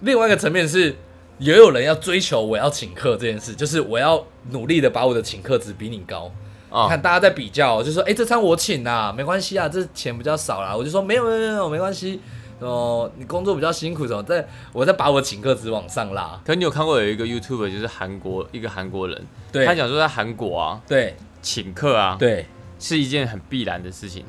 [0.00, 0.94] 另外一个层面是，
[1.38, 6.30] 也有人要追求我要请客这件事，就是我要努力的把我的请客值比你高。
[6.68, 12.20] 你看大家在比较，就说：“哎、这餐我请啦，没关系啊，这钱比较少啦。”我就说：“没有没有没有，没关系。”
[12.58, 14.22] 哦，你工作比较辛苦，什么？
[14.22, 16.40] 在我在把我请客值往上拉。
[16.44, 22.46] 可你有看过有一个 YouTuber 就是韩国一个韩国人，对他讲说在韩国啊对请客啊对，
[22.78, 24.24] 是一件很必然的事情，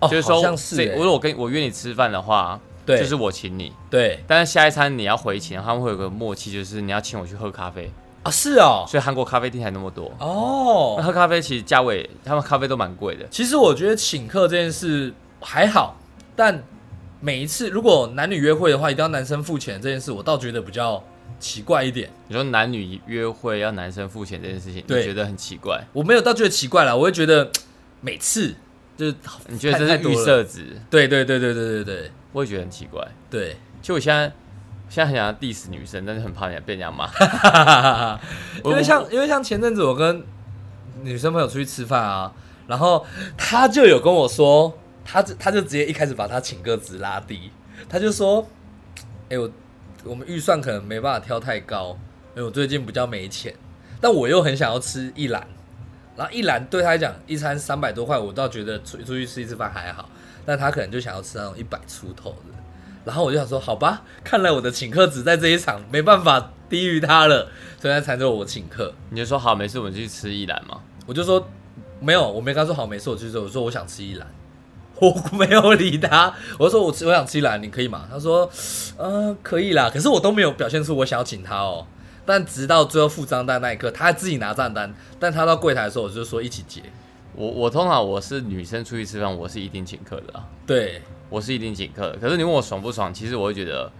[0.00, 7.90] 哦，就是说好像是、欸，这如果我跟我约你吃饭的话，对，就是我请你，对但是下一餐你要回请，他们会有个默契，就是你要请我去喝咖啡，
[8.22, 10.12] 啊，是哦，所以韩国咖啡厅才那么多。
[10.18, 13.26] 那哦，喝咖啡其实价位，他们咖啡都蛮贵的。
[13.30, 15.96] 其实我觉得请客这件事还好，
[16.34, 16.62] 但
[17.20, 21.02] 每一次如果男女约会的话，一定要男生付钱这件事，我倒觉得比较
[21.38, 22.10] 奇怪一点。
[22.28, 25.82] 你说男女约会要男生付钱这件事情，你觉得很奇怪？
[25.92, 27.50] 我没有到觉得奇怪啦，我会觉得
[28.00, 28.54] 每次
[28.96, 29.14] 就是
[29.48, 30.80] 你觉得这是预设值？
[30.90, 33.06] 对对对对对对对我也觉得很奇怪。
[33.28, 34.32] 对，就我现在
[34.88, 37.08] 现在很想要 diss 女生，但是很怕人家被人家骂。
[38.64, 40.24] 因为像因为像前阵子我跟
[41.02, 42.32] 女生朋友出去吃饭啊，
[42.66, 47.50] 然后她就有跟我说，她就她就直接一开始把她请个值拉低，
[47.88, 48.46] 她就说，
[49.28, 49.50] 哎、我
[50.04, 51.96] 我们预算可能没办法挑太高，
[52.34, 53.54] 因为我最近比较没钱，
[54.00, 55.46] 但我又很想要吃一兰，
[56.16, 60.08] 然后一兰对她来讲一餐三百多块，我倒觉得出出去吃一次饭还好，
[60.44, 62.58] 但他可能就想要吃那种一百出头的。
[63.04, 67.48] 然后我就想说，好吧，看来我的请客只在这一场没办法低于他了，
[67.80, 68.92] 所以那才就我请客。
[69.08, 70.78] 你就说好，没事，我们去吃一兰嘛。
[71.06, 71.48] 我就说
[71.98, 74.26] 没有，我没跟他说好，没事，我就说我说我想吃一兰，
[74.96, 78.06] 我没有理他，我就说我吃我想吃一兰，你可以吗？
[78.10, 78.48] 他说，
[78.98, 81.86] 呃，可以啦，可是我都没有表现出我想要请他哦。
[82.26, 86.82] 但直到最后付账单那一刻，他还自己拿账单，但他到柜台的时候，我就说一起结。
[87.34, 92.18] 我我通常我是女生出去吃饭，我是一定请客的啊，对，我是一定请客的。
[92.18, 93.90] 可是你问我爽不爽，其实我会觉得，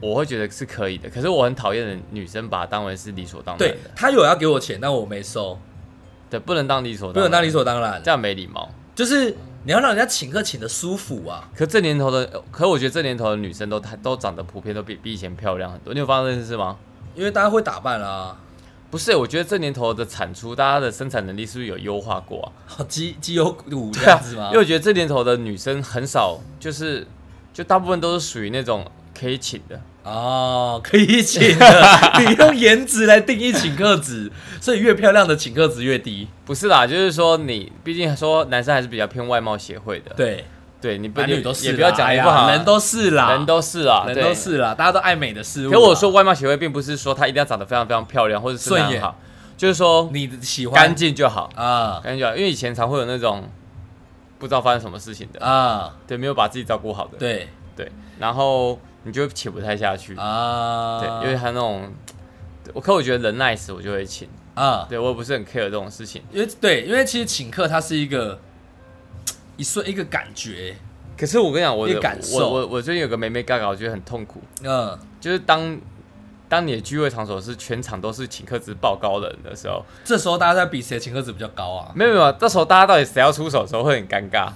[0.00, 1.08] 我会觉得是可以的。
[1.08, 5.58] 可是我很讨厌的女生把它当为是理所当然对的，他有要给我钱，但我没收，
[6.30, 8.10] 对，不能当理所当然，不能当理所当然这。
[8.10, 8.68] 样没礼貌。
[8.94, 11.48] 就是你要让人家请客请的舒服啊。
[11.56, 15.94] 可这年头的，可我觉得这年头的女生都太都长得普遍都比比以前漂亮很多。
[15.94, 16.76] 你有发现这件事吗？
[17.14, 18.38] 因为大家会打扮啊，
[18.92, 22.52] 不是，我觉得这年头的产出，大家的生产能力是不是有优化过啊？
[22.66, 24.58] 好绩绩优股这样子吗因为？
[24.58, 27.06] 我觉得这年头的女生很少，就是
[27.54, 28.86] 就大部分都是属于那种
[29.18, 29.80] 可以请的。
[30.02, 36.28] 哦，可以请的， 你用颜值来定义请客值，所以越漂亮的请客值越低。
[36.44, 40.44] 不是啦，就是说你毕竟说男生还是比较偏外貌协会的，对，
[40.82, 45.78] 对你不男女都是，也不要讲哎呀不好啊，人都是啦，人都是啦，人都是啦，大家都爱美的事物啦。
[45.78, 49.00] 可我说外貌协会，并不是说她一定要长得非常非常漂亮，或者是顺眼。
[49.00, 49.16] 好，
[49.56, 50.82] 就是说你喜欢。
[50.82, 52.00] 干净就好，啊。
[52.02, 52.36] 干净就好。
[52.36, 53.48] 因为以前常会有那种
[54.38, 57.48] 不知道发生什么事情的，啊，对，没有把自己照顾好的，对。
[57.74, 61.90] 对，然后你就会请不太下去，啊，对，因为他那种，
[62.74, 66.22] 我可我觉得人 nice 我就会请，啊，对我也不是很 care 这种事情。
[66.30, 68.38] 因为对，因为其实请客它是一个
[69.56, 70.74] 一瞬一个感觉，
[71.16, 72.38] 可是我跟你讲，我的一感受。
[72.38, 75.78] 我我我最近有个妹妹嘎嘎，我觉得很痛苦，嗯，就是当
[76.48, 81.92] 当你的聚会场所是全场都是请客值爆高的人的时候，这时候大家在比谁请客值比较高啊？
[81.94, 84.48] 没有没有，这时候大家到底谁要出手的时候会很尴尬。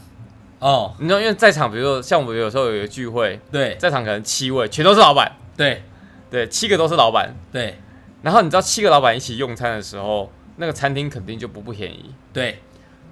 [0.59, 3.77] 哦，你知道，因为在场，比如说像我们有时候有一个聚会，对。
[3.77, 5.83] 在场可能七位全都是老板，对。
[6.31, 7.37] 对，七个都是老板。
[7.53, 7.79] 对。
[8.23, 12.13] 然后你知道七个老板一起用餐的时候，那个餐厅肯定就不不便宜。
[12.33, 12.59] 对，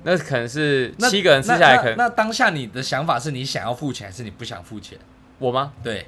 [0.04, 4.98] 那可能是七个人吃下来，可能那当下你的想法是你想要付钱，还是你不想付钱？
[5.38, 5.72] 我吗？
[5.82, 6.06] 对，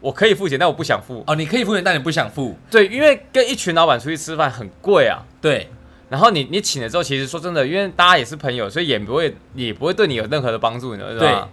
[0.00, 1.22] 我可以付钱，但我不想付。
[1.26, 2.56] 哦，你可以付钱，但你不想付。
[2.70, 5.22] 对，因为跟一群老板出去吃饭很贵啊。
[5.40, 5.68] 对
[6.08, 11.48] 然后你你请了之后，其实说真的，因为大家也是朋友，所以也不会也不会对你有任何的帮助，你知道吗？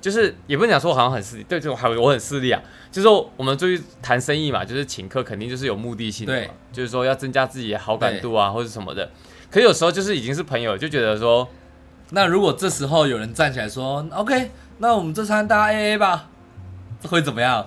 [0.00, 2.62] 就是也不能讲说我好像很势利，对，这种还我很势利啊。
[2.90, 9.10] 就是说我们出去谈生意嘛，就是请客肯定就是有目的性的嘛，就是说要增加自己的好感度啊，或者什么的。
[9.56, 11.48] 可有时候就是已经是朋友，就觉得说，
[12.10, 16.28] 那如果这时候有人站起来说：“OK，那我们这餐大家 AA 吧”，
[17.00, 17.66] 这会怎么样？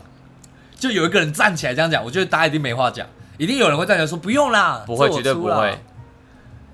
[0.76, 3.08] 就有一个人站起来这样讲，我觉得大家一定没话讲，
[3.40, 5.80] 一定有人会站起来说：“不用啦，不会，绝对不会。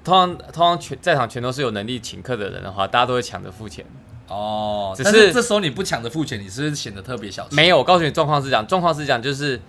[0.03, 3.85] 通常通常全在场全都是有能力请客的人的话，大家都会抢着付钱。
[4.27, 7.55] 哦，只是这时候你不抢着付钱，你是不是显得特别小气？
[7.55, 9.61] 没有，我告诉你状况是这样，状况是这样，就是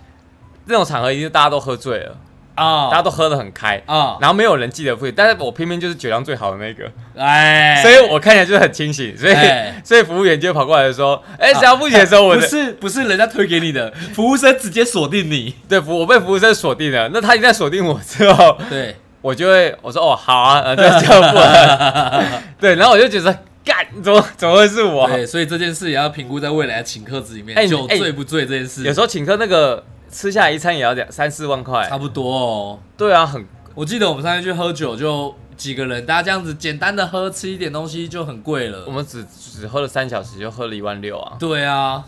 [0.67, 2.17] 这种场合一定大家都喝醉了，
[2.57, 9.73] 啊，大家都喝得很开，啊，然后没有人记得付钱，但是我偏偏就是酒量最好的那个，哎，所以我看起来就是很清醒，所以、哎。
[9.87, 15.55] 所以服务员就会跑过来说，哎、想要付钱的时候，我是不是人家推给你的，服务生直接锁定你。
[15.69, 23.31] 对服我被服务生锁定了，那他一旦锁定我之后，对，我就会我说哦好啊，呃对，就付了， 对，然后我就觉得
[23.63, 25.07] 干，怎么怎么会是我？
[25.07, 32.79] 对，所以这件事也要评估在未来的请客子里面，酒哎醉不醉这件事，有时候请客那个吃下来一餐也要两三四万块差，不多哦。
[32.97, 38.83] 对啊，很我记得我们上次去喝酒，就几个人，大家这样子简单的喝，吃一点东西就很贵了。
[38.87, 41.35] 我们只只喝了三小时就喝了一万六啊。
[41.39, 42.03] 对啊，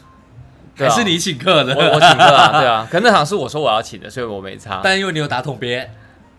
[0.76, 4.82] 对啊还是你请客的，我我请客啊，对啊， 可那场是我说我要请的，所以我没差。
[4.84, 5.94] 但因为你有打桶边，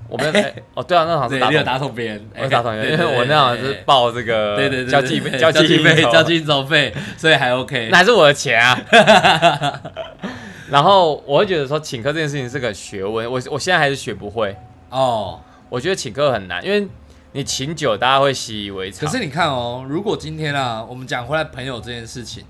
[0.08, 7.98] 我没有、 哎哦，对啊，那场是打，你有打桶打桶边，我是打桶对因为我那场是报这个对对对交际费、交际费、交际应酬费，所以还 OK 那。
[7.98, 8.80] 还是我的钱啊。
[10.70, 14.56] 然后我会觉得说请客这件事情是个学问，我我现在还是学不会。
[14.88, 16.88] 哦，我觉得请客很难，因为
[17.32, 19.08] 你请酒大家会习以为常。
[19.08, 22.44] 可是你看哦，如果今天啊，我们讲回来朋友这件事情，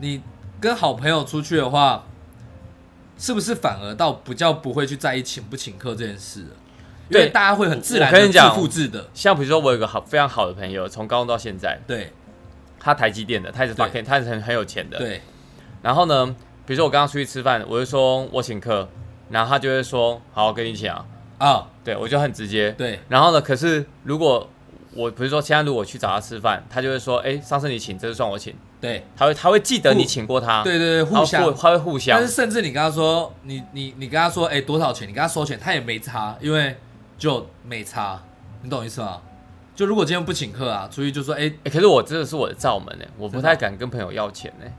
[0.00, 0.22] 你
[0.60, 2.04] 跟好朋友出去的话，
[3.18, 6.48] 是不是反而倒比较不会去在意请不请客这件事了？
[7.12, 12.12] 因为对大家会很自然的自我跟你讲复制的，像比如说我有个好非常好的朋友，从高中到现在，对
[12.80, 14.98] 他台积电的，他也是发 K，他是很很有钱的。
[14.98, 15.20] 对
[15.82, 16.26] 然后呢，
[16.66, 18.88] 比如说我刚刚出去吃饭，我就说我请客，
[19.30, 21.04] 然后他就会说好，我跟你请啊。
[21.38, 22.70] 啊，对我就很直接。
[22.78, 24.48] 对然后呢，可是如果
[24.94, 28.54] 我比如说现在如果去找他吃饭，他就会说，哎，上次你请，这次算我请。
[28.80, 31.54] 对他会他会记得你互请过他，对对对，互相。
[31.54, 32.34] 他会互相但是。
[32.34, 35.08] 甚至你跟他说，你你你跟他说，哎、多少钱？
[35.08, 36.76] 你跟他收钱，他也没差，因为
[37.22, 38.20] 就没差，
[38.62, 39.22] 你懂我意思吗？
[39.76, 44.74] 就如果今天不请客啊，出去就说，哎、哎，可是我真的是我的罩门哎，我不太敢跟朋友要钱哎。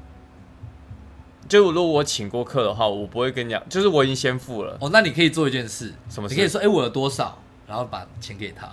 [1.47, 8.67] 就如果我请过客的话，我不会跟你讲，就是我已经先付了，哦，那你可以做一件事，什么事你可以说，哎、我有多少，然后把钱给他。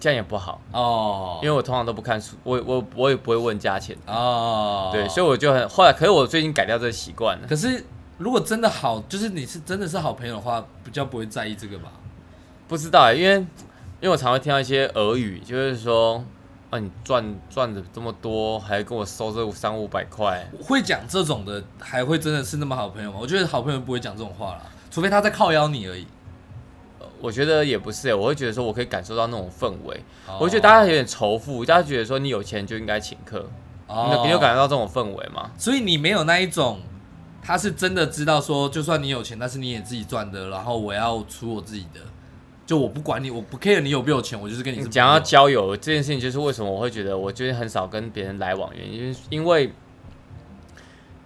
[0.00, 7.46] 这样也不好，哦，因为我通常都不看书，我我我也不会问价钱，哦，对，所以我就很后来，可是我最近改掉这个习惯了。
[7.46, 7.84] 可是
[8.16, 11.92] 如果真的好，就是你是真的是好朋友的话，比较不会在意这个吧？
[12.68, 13.36] 不知道哎，因为
[14.00, 16.22] 因为我常会听到一些俄语，就是说，
[16.70, 23.18] 啊，你赚赚的这么多，还跟我收这三五百块，会讲这种的，还会真的是那么好朋友吗？
[23.20, 26.06] 我觉得好朋友不会讲这种话啦，除非他在靠邀你而已。
[27.20, 33.44] 我觉得也不是欸，我会觉得说我可以感受到那种氛围，哦我觉得大家有点仇富，大家觉得说你有钱就应该请客，
[33.88, 35.50] 你有你有感觉到这种氛围吗？
[35.58, 36.78] 所以你没有那一种，
[37.42, 42.00] 他是真的知道说，就算你有钱，但是你也自己赚的，然后我要出我自己的
[42.68, 49.72] 就我不管你，我不 care 你有没有钱，我就是跟你讲要交友这件事情，就是为什么我会觉得我最近很少跟别人来往原因，因为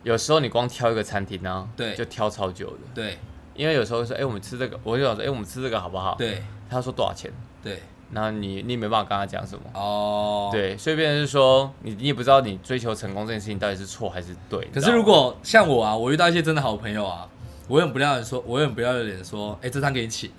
[0.05, 2.79] 有时候你光挑一个餐厅呢、对就挑超久的。
[2.95, 3.19] 对
[3.57, 6.15] 因为有时候说，哎、我们吃这个，我就想说，哎、我们吃这个好不好？
[6.15, 6.41] 对
[6.71, 7.29] 他说多少钱，
[7.61, 7.83] 对
[8.13, 9.65] 然后你你也没办法跟他讲什么。
[9.75, 10.49] 哦，。
[10.53, 14.65] 对，所以变成是说，你你也不知道你追求成功这件事情到底是错还是对。
[14.73, 17.29] 可是如果像我啊，我遇到一些真的好朋友啊，
[17.67, 20.31] 我也不要脸说，我也不要脸说，哎、这餐给你请，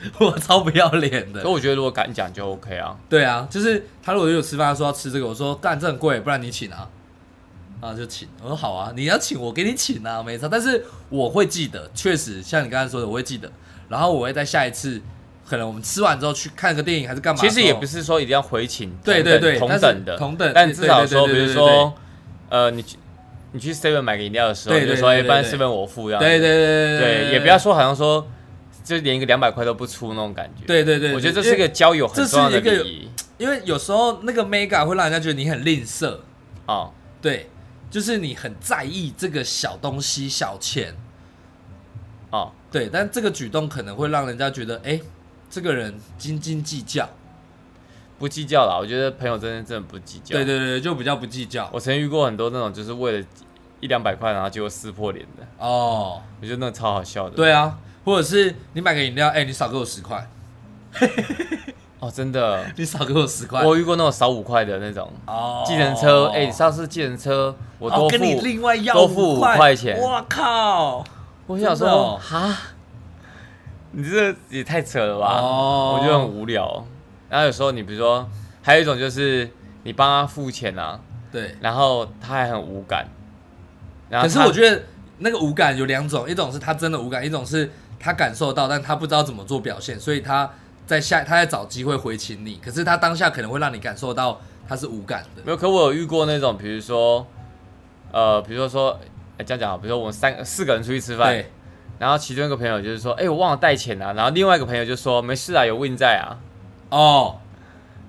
[0.20, 1.54] 我超不要脸的所以。
[1.54, 2.96] 我觉得如果敢讲就 OK 啊。
[3.08, 6.88] 对啊，就是他如果有吃饭，他说要吃这个，我说干这很贵，不然你请啊，
[7.80, 8.28] 啊就请。
[8.42, 10.48] 我说好啊，你要请我给你请啊，没错。
[10.48, 13.50] 但是我会记得，确实像你刚才说的，我会记得，
[13.88, 15.00] 然后我会在下一次，
[15.48, 17.40] 可能我们吃完之后去看个电影还是干嘛？
[17.40, 21.92] 其实也不是说一定要回请，对对对同等的，同等但至少说，比如说，
[22.50, 22.96] 呃，你去
[23.52, 28.26] 你去 Seven 买个饮料的时候，就说，哎，不然对对对 Seven 我付，这样对对对对对，也不要说好像说，
[28.88, 30.64] 就连一个两百块都不出那种感觉。
[30.66, 36.18] 对对对，我觉得这是一个交友很重要的礼仪因为有时候那个 mega 会让人家觉得你很吝啬，
[36.66, 36.90] 啊。
[37.20, 37.50] 对，
[37.90, 40.94] 就是你很在意这个小东西、小钱，
[42.30, 45.00] 哦，对，但这个举动可能会让人家觉得，哎，
[45.50, 47.08] 这个人斤斤计较，
[48.18, 50.32] 不计较啦，我觉得朋友真的真的不计较。
[50.32, 51.68] 对对对，就比较不计较。
[51.72, 53.26] 我曾经遇过很多那种就是为了
[53.80, 57.78] 一两百块，然后结果撕破脸的，哦，我觉得那个超好笑的。，对啊，
[58.08, 60.26] 或者是你买个饮料，哎，你少给我十块，
[62.00, 65.12] 哦，真的，你少给我十块，我遇过那种少五块的那种。
[65.26, 69.76] 哦，计程车，哎，上次计程车我多哦跟你付，另外要多付五块。
[69.76, 69.98] 钱。
[70.00, 71.04] 我靠，
[71.46, 72.18] 我想真的哦。
[72.18, 72.56] 说，哈，
[73.92, 75.40] 你这也太扯了吧？
[75.42, 75.98] 哦。
[75.98, 76.86] 我觉得很无聊。
[77.28, 78.26] 然后有时候你比如说，
[78.62, 79.50] 还有一种就是
[79.82, 80.98] 你帮他付钱啊，
[81.30, 81.54] 对。
[81.60, 83.06] 然后他还很无感。
[84.08, 84.82] 然后可是我觉得
[85.18, 90.50] 那个无感有两种，一种是他真的无感，一种是他感受到，但他不知道怎么做表现，所以他
[90.86, 95.42] 在下他在找机会回请你，可是他当下可能会让你感受到他是无感的。
[95.44, 97.26] 没有，可我有遇过那种，比如说，
[98.12, 98.98] 呃，比如说说，
[99.36, 101.50] 哎，这样讲好，比如说我们三四个人出去吃饭，对，
[101.98, 106.38] 然后其中一个朋友就是说，哎，我忘了带钱啊，然后另外一个朋友就说，没事啊，有 Win 在啊，
[106.90, 107.38] 哦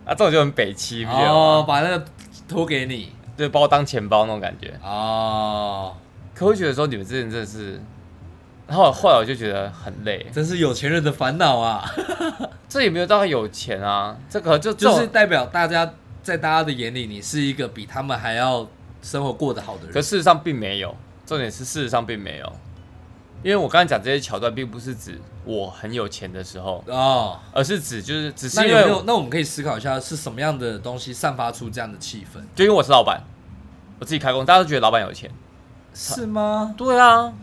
[0.06, 1.06] 啊，这种就很北七？
[1.06, 2.06] 哦，把那个
[2.48, 4.80] 托给你对，把我当钱包那种感觉。
[4.84, 5.96] 哦，
[6.34, 7.82] 可我觉得说你们这人真的是，
[8.70, 11.84] 然后后来我就觉得很累，真是有钱人的烦恼啊！
[12.70, 15.92] 这也没有到有钱啊，这个就就是代表大家
[16.22, 18.68] 在大家的眼里，你是一个比他们还要
[19.02, 19.92] 生活过得好的人。
[19.92, 20.96] 可事实上并没有，
[21.26, 22.54] 重点是事实上并没有，
[23.42, 28.68] 因为我刚才讲这些桥段，并不是指我很有钱的时候，哦，而是指就是只是？
[28.68, 32.40] 因为那我们可以思考一下，是什么样的东西散发出这样的气氛？
[32.54, 33.24] 就因为我是老板，
[33.98, 35.32] 我自己开工，大家都觉得老板有钱，
[35.96, 36.76] 是吗？
[36.78, 37.34] 对啊，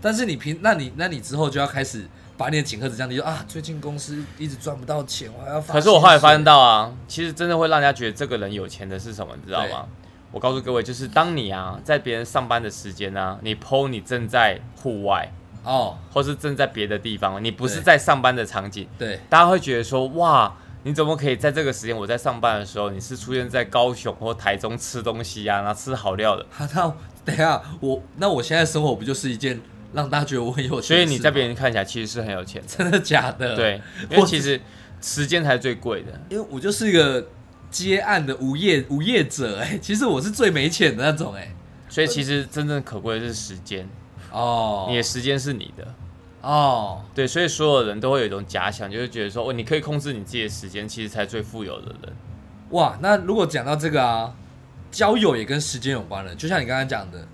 [0.00, 5.74] 但是你平，那你那你之后就要开始把你的请客值降低，就啊，最近公司一直赚不到钱，我还要发。
[5.74, 9.86] 可是我后来发现，到啊，其实真的会让人家觉得这个人有钱的是什么，你知道吗？
[10.32, 15.32] 我告诉各位，就是当你啊在别人上班的时间啊，你 PO 你正在户外，
[15.64, 26.92] 哦，或是正在别的地方，你不是在上班的场景，对，大家会觉得说，哇，你怎么可以在这个时间我在上班的时候，你是出现在高雄或台中吃东西啊，然后吃好料的，哈，那
[27.24, 29.58] 等一下我那我现在生活不就是一件
[29.92, 30.82] 让大家觉得我很有钱？
[30.82, 33.80] 所以你在别人看起来其实是很有钱的，真的假的？，对，
[34.10, 34.60] 因为其实
[35.00, 36.20] 时间才是最贵的。
[36.28, 37.26] 因为我就是一个
[37.70, 41.54] 接案的无业无业者，哎， 其实我是最没钱的那种，哎，
[41.88, 43.88] 所以其实真正可贵的是时间，
[44.30, 45.86] 哦，你的时间是你的。
[46.42, 52.12] 哦，对，所以所有人都会有一种假想，就是觉得说，哦，你可以控制你自己的时间，其实才最富有的人。
[52.70, 54.32] 哇，那如果讲到这个啊，
[54.92, 57.26] 交友也跟时间有关了，就像你刚刚讲的，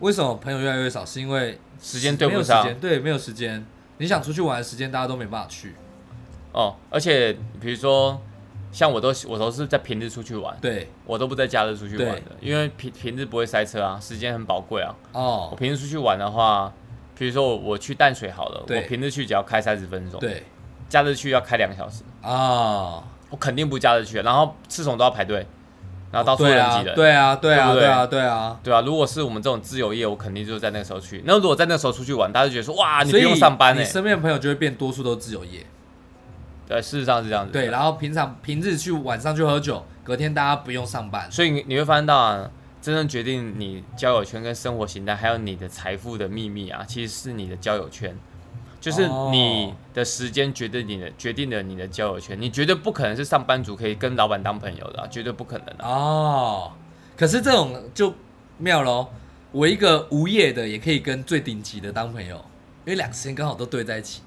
[0.00, 1.04] 为什么朋友越来越少？
[1.04, 2.72] 是因为时间对不上。
[2.80, 3.64] 对，没有时间。
[3.98, 5.74] 你想出去玩的时间，大家都没办法去。
[6.52, 8.20] 哦，而且比如说，
[8.72, 14.94] 像我都我都是在平日出去玩，对，我都不在假日出去玩的，因为平平日不会塞车啊，时间很宝贵啊。
[15.12, 15.48] 哦。
[15.50, 16.72] 我哦，平日出去玩的话，
[17.16, 20.42] 比如说我我去淡水好了，我平日去只要开三十分钟，，对，
[20.88, 25.46] 假日去要开两个小时，啊，我肯定不假日去，然后吃什么都要排队，
[26.12, 28.60] 然后到处人挤人，对啊，对啊，对啊对对啊，对啊。
[28.62, 31.22] 对啊，如果是我们这种自由业，我肯定就是在那个时候去。
[31.26, 35.66] 那如果在那个时候出去玩，大家就觉得说，哇，你不用上班欸呢、你身边的朋友就会变多数都是自由业。
[36.68, 37.52] 对，事实上是这样子。
[37.52, 41.30] 对，然后平常平日去晚上去喝酒，隔天大家不用上班。
[41.30, 42.50] 所以你你会发现到啊，
[42.80, 48.16] 真正决定你交友圈跟生活形态，还有你的财富的秘密啊，其实是你的交友圈，
[48.86, 52.40] 就是哦你的时间决定你的决定了你的交友圈。
[52.40, 55.90] 你绝对不可能是上班族可以跟老板当朋友的、啊，绝对不可能的、啊。
[55.90, 56.72] 哦，
[57.16, 58.14] 可是这种就
[58.58, 59.08] 妙喽。
[59.50, 62.36] 我一个无业的也可以跟最顶级的当朋友，
[62.84, 64.22] 因为两个时间刚好都对在一起。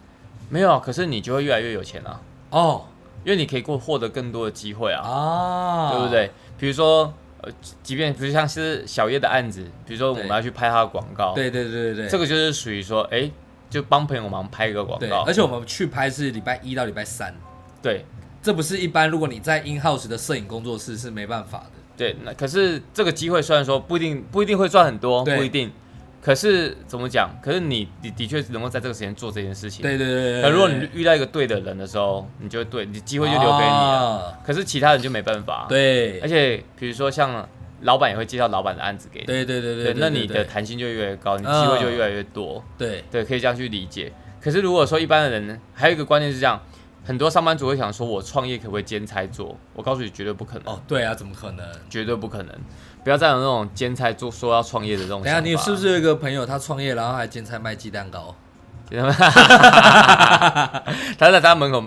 [0.49, 2.85] 没有啊，可是你就会越来越有钱啊，哦
[3.23, 6.09] 因为你可以过获得更多的机会啊，哦，对不？
[6.09, 6.31] 对？
[6.57, 7.51] 比如说，呃，
[7.83, 13.29] 即便比如像是小叶的案子，比如说我们要去拍他的广告，对对对对对，这个就是属于说，哎，
[13.69, 17.33] 就帮朋友忙拍一个广对，告，而且我们去拍是礼拜一到礼拜三，
[17.81, 18.05] 对
[18.41, 21.71] 这不是一般如果你在 in house 的摄影工作室是没办法的。
[21.97, 25.69] 对，那可是这个机会虽然说不一定不一定会赚很多，对不一定，
[26.21, 27.29] 可是怎么讲？
[27.43, 29.81] 可是你的的确能够在这个时间做这件事情。
[29.81, 34.15] 对对对对，那如果你遇到一个对的人的时候，你就会对，你机会就留给你了。
[34.15, 37.45] 啊可是其他人就没办法。，对而且比如说像
[37.81, 42.63] 老板也会介绍老板的案子给你，对对对对对，那你的弹性就越来越高，你机嗯会就越来越多。
[42.77, 44.11] 对对，可以这样去理解。
[44.41, 46.61] 可是如果说一般的人呢，还有一个观念是这样，
[47.03, 49.57] 很多上班族会想说，我创业可不可以兼差做？
[49.73, 51.65] 我告诉你，绝对不可能，哦对啊，怎么可能？
[51.89, 52.55] 绝对不可能。
[53.03, 55.39] 不要再有那种兼差做说要创业的这种等下。
[55.39, 58.35] 你是不是有一个朋友他创业，然后还兼差卖鸡蛋糕？
[61.17, 61.83] 他在他门口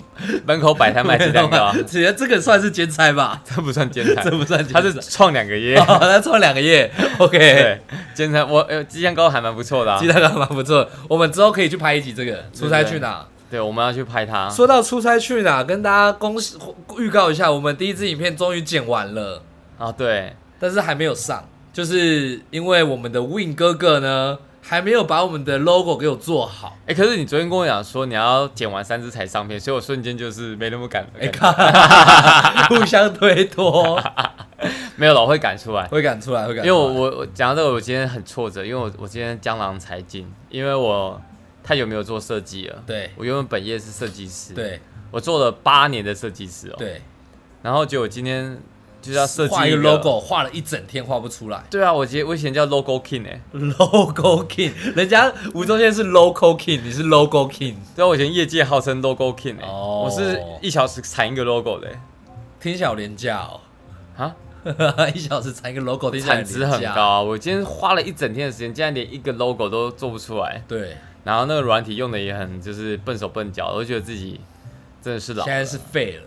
[0.46, 3.42] 门口摆摊卖鸡蛋糕， 其实这个算是兼差吧？
[3.44, 5.76] 这不算兼差 这，不算兼差，他是创两个业。
[5.78, 7.80] 哦他创两个月， OK，对，
[8.14, 10.07] 兼差我呃鸡蛋糕还蛮不错的、啊鸡。
[10.07, 10.88] 蛋糕蛮不错。
[11.09, 13.26] 我们之后可以去拍一集这个出差去哪？
[13.50, 14.48] 对，我们要去拍它。
[14.48, 16.57] 说到出差去哪，跟大家恭喜
[16.98, 19.42] 预告一下，我们第一支影片终于剪完了，
[19.76, 26.78] 啊，对，但是还没有上，就是因为我们的 Win 哥哥呢还没有把我们的 logo 给我做好。
[26.86, 31.04] 哎、可是你昨天跟我讲说你要剪完三支才上片，所以我瞬间就是没那么赶。
[31.20, 34.00] 哎、感觉看， 互相推脱，
[34.96, 35.86] 没有了，我会赶出来。
[35.88, 36.64] 会赶出来，会赶。
[36.64, 41.20] 因为我我我讲到这个，我今天很挫折，因为我我今天江郎才尽，因为我
[41.64, 42.82] 太久没有做设计了。
[42.86, 47.02] 对我原本本业是设计师，，对我做了八年的设计师哦。，对，
[47.62, 48.58] 然后结果今天
[49.03, 51.62] 就是要设计画一个 logo，画了一整天画不出来。
[51.70, 60.05] 对啊，我以我以前叫 logo king 哎、 logo king，人家吴宗宪是 logo king，你是 logo king，对啊，我以前业界号称 logo king 哎、哦。
[60.05, 62.00] 我是一小时产一个 logo 的、欸，
[62.61, 63.61] 听起来好廉价哦。
[64.16, 64.36] 啊，
[65.12, 67.03] 一小时产一个 logo，听起来产值很高。
[67.03, 67.20] 啊！
[67.20, 74.40] 我今天花了一整天的时间，竟然连一个 logo 都做不出来，对，然后那个软体用的也很就是笨手笨脚，我觉得自己
[75.03, 76.22] 真的是老，现在是废了，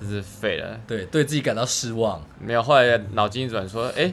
[0.00, 0.78] 真是废了。
[0.86, 2.20] 对，对自己感到失望。
[2.38, 4.12] 没有，后来脑筋一转，说，哎、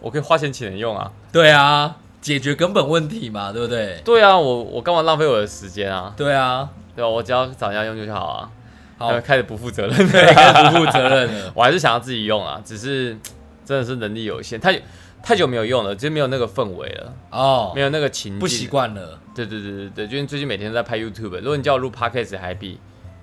[0.00, 1.10] 我可以花钱请人用啊。
[1.32, 4.00] 对啊，解决根本问题嘛，对不对？
[4.04, 6.14] 对啊，我我干嘛浪费我的时间啊？
[6.16, 8.50] 对啊，对吧、我只要找人家用就好啊。
[8.96, 11.52] 好呃，开始不负责任，对，开始不负责任了。
[11.56, 13.18] 我还是想要自己用啊，只是
[13.64, 14.80] 真的是能力有限，太
[15.20, 18.68] 太久没有用了，就没有那个氛围了，哦没，有那个情境，不习。
[18.68, 19.18] 惯了。
[19.34, 22.78] 对对对对对，就是最近每天都在拍 YouTube，如果你叫我录 Podcast 还比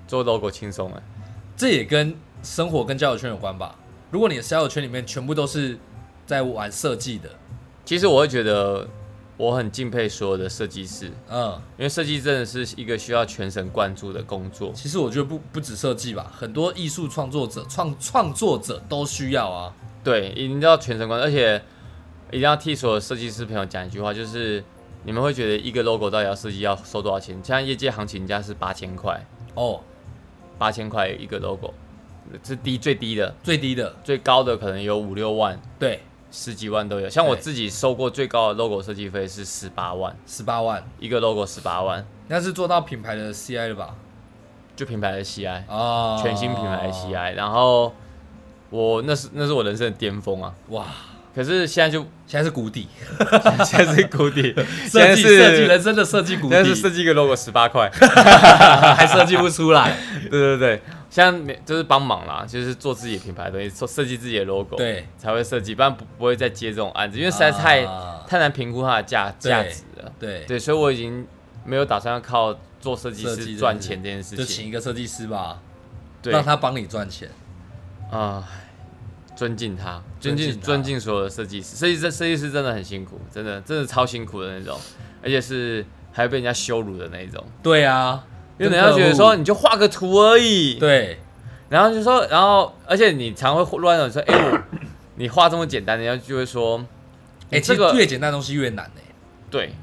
[0.08, 1.02] 做 logo 轻松哎。
[1.62, 3.76] 这也跟生活跟交友圈有关吧？
[4.10, 5.78] 如果你的交友圈里面全部都是
[6.26, 7.30] 在玩设计的，
[7.86, 8.88] 其实我会觉得
[9.38, 14.72] 我很敬佩所有的设计师，嗯，因为设计真的是一个需要全神贯注的工作。
[14.74, 19.72] 其实我觉得不不止设计吧，很多艺术创作者、创创作者都需要啊。
[20.04, 21.62] 对，一定要全神贯注，而且
[22.30, 24.64] 一定要替所有设计师朋友讲一句话，就是
[25.04, 27.36] 你们会觉得一个 logo 到底要设计要收多少钱？
[27.44, 29.80] 现在业界行情价是八千块，哦，
[30.62, 31.74] 八千块一个 logo，
[32.44, 37.10] 是低最低的，最低的，最高的可能有五六万、对，十几万都有。
[37.10, 43.96] 像我自己收过最高的 logo 设计费是十八万，十八万，一个 logo 十八万，那是做到品牌的 CI 了吧？
[44.76, 47.92] 就品牌的 CI，哦，全新品牌的 CI，然后
[48.70, 50.54] 我那是那是我人生的巅峰啊。
[50.68, 50.86] 哇，
[51.34, 52.88] 可是现在就现在是谷底，
[53.66, 54.54] 现在是谷底，
[54.88, 57.90] 现设在计设计人生的设计谷现在是设底，计一个 logo 十八块，
[58.96, 59.96] 还设计不出来。
[60.30, 70.10] 对对对，现在没就是帮忙啦，就是做自己的品牌的东西，做设计自己的 logo，，对，才会设计，不然不不会再接这种案子，因为实在太、啊太难评估它的价对价值了。
[70.18, 71.28] 对，对，所以我已经
[71.66, 74.38] 没有打算要靠做设计设计师赚钱这件事情。
[74.38, 74.68] 就请。
[74.68, 75.60] 一个设计师吧，
[76.22, 76.32] 对。
[76.32, 77.30] 让他帮你赚钱。
[78.10, 78.42] 啊、
[79.42, 84.80] 尊敬他，尊敬尊敬所有的设计师，设计师设计师真的很辛苦，真的真的超辛苦的那种，
[85.24, 88.24] 而且是还要被人家羞辱的那种，对啊，
[88.60, 91.18] 因为人家觉得说你就画个图而已，对。
[91.70, 94.62] 然后就说，然后而且你常会乱的说，哎、我
[95.16, 96.78] 你画这么简单，人家就会说，
[97.50, 99.02] 哎、哎，这个其实越简单的东西越难哎、
[99.50, 99.74] 对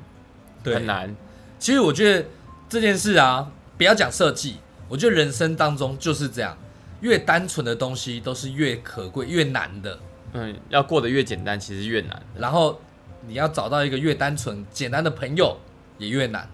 [0.63, 0.87] 对，很。
[0.87, 1.17] 难，
[1.59, 2.25] 其实我觉得
[2.69, 6.57] 这件事啊，不要讲设计，我觉得人生当中就是这样，
[7.01, 9.99] 越单纯的东西都是越可贵、越难的。
[10.33, 12.23] 嗯，要过得越简单，其实越难。
[12.37, 12.81] 然后
[13.27, 15.57] 你要找到一个越单纯、简单的朋友
[15.97, 16.49] 也越难。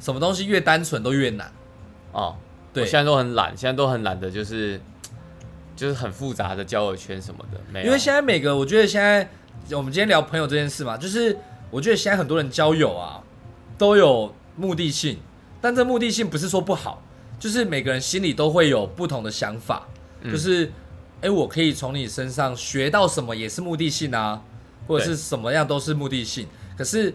[0.00, 1.52] 什么东西越单纯都越难。
[2.12, 2.36] 哦，
[2.72, 4.80] 对现在都很懒，现在都很懒的，就是
[5.76, 7.82] 就是很复杂的交友圈什么的。
[7.82, 9.28] 因为现在每个，我觉得现在
[9.76, 11.36] 我们今天聊朋友这件事嘛，就是
[11.70, 13.22] 我觉得现在很多人交友啊，
[13.76, 15.18] 都有目的性，
[15.60, 17.02] 但这目的性不是说不好，
[17.44, 19.86] 就是每个人心里都会有不同的想法，
[20.22, 20.72] 嗯就是，
[21.20, 24.42] 哎，我可以从你身上学到什么也是目的性啊，
[24.86, 26.48] 或者是什么样都是目的性。
[26.74, 27.12] 可是，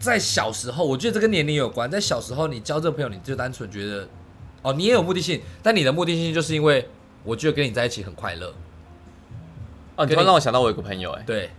[0.00, 1.88] 在小时候，我觉得这跟年龄有关。
[1.88, 4.08] 在小时候，你交这个朋友，你就单纯觉得，
[4.62, 6.88] 哦，你也有目的性，但你的目的性就是因为
[7.22, 8.52] 我觉得跟你在一起很快乐。
[9.94, 11.50] 哦，你突然让我想到我有个朋友，哎，对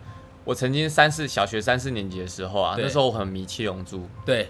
[0.43, 4.49] 我曾经三四小学三四年级的时候啊，那时候我很迷七龙珠，对，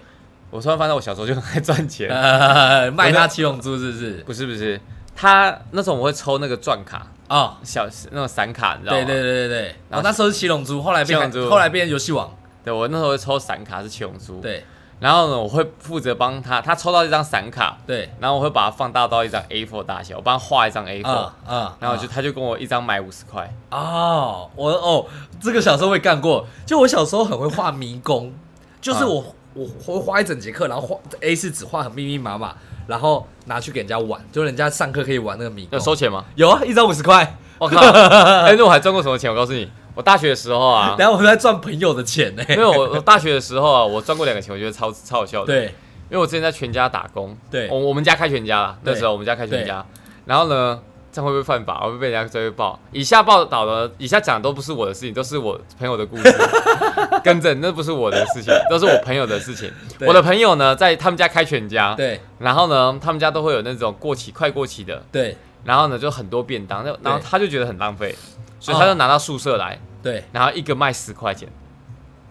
[0.56, 4.12] 我突然发现我小时候就很爱赚钱， 呃，卖他七龙珠是不是？
[4.26, 4.80] 不是不是，
[5.14, 9.04] 他那时候我会抽那个钻卡，哦，小那种散卡，你知道吗？
[9.04, 9.48] 对对对对。
[9.48, 12.34] 对，然后我那时候是七龙珠，后来变后来变游戏王，
[12.64, 14.64] 对我那时候会抽散卡是七龙珠，，对。
[14.98, 25.04] 然后呢，我会负责帮他，他抽到一张散卡，对，然后我会把它放大到一张 A4 大小，我帮他画一张 A4，、啊啊，然后就他就跟我一张买五十块，哦，我哦，
[25.38, 28.32] 这个小时候会干过，就我小时候很会画迷宫，
[28.80, 29.06] 就是啊。
[29.06, 32.54] 我、我我会画一整节课，然后画 A 四纸画很密密麻麻，
[32.86, 35.84] 然后拿去给人家玩，就人家上课可以玩那个迷宫要。
[35.84, 36.24] 收钱吗？
[36.34, 37.80] 有啊，一张五十块，我靠！
[37.80, 39.30] 哎、那我还赚过什么钱？
[39.30, 42.44] 我告诉你，我大学的时候啊，然后我在赚朋友的钱呢。
[42.50, 45.64] 因为我我大学的时候啊，我赚过两个钱，我觉得超超好笑的。，对
[46.08, 49.84] 因为我之前在全家打工，对我我们家开全家啦，那时候我们家开全家，
[50.24, 50.80] 然后呢，
[51.16, 51.80] 这样会不会犯法？
[51.80, 52.78] 会不会被人家追报。
[52.92, 56.30] 以下报道的，以下讲的都不是我的事情，都是我朋友的故事。
[57.24, 59.72] 更正，那不是我的事情，都是我朋友的事情。
[60.00, 68.14] 我的朋友呢，在他们家开全家，对然后呢，他们家都会有那种过期、快过期的，对然后呢，就很多便当，那然后他就觉得很浪费，
[68.60, 71.48] 所以他就拿到宿舍来，对，然后一个卖十块钱，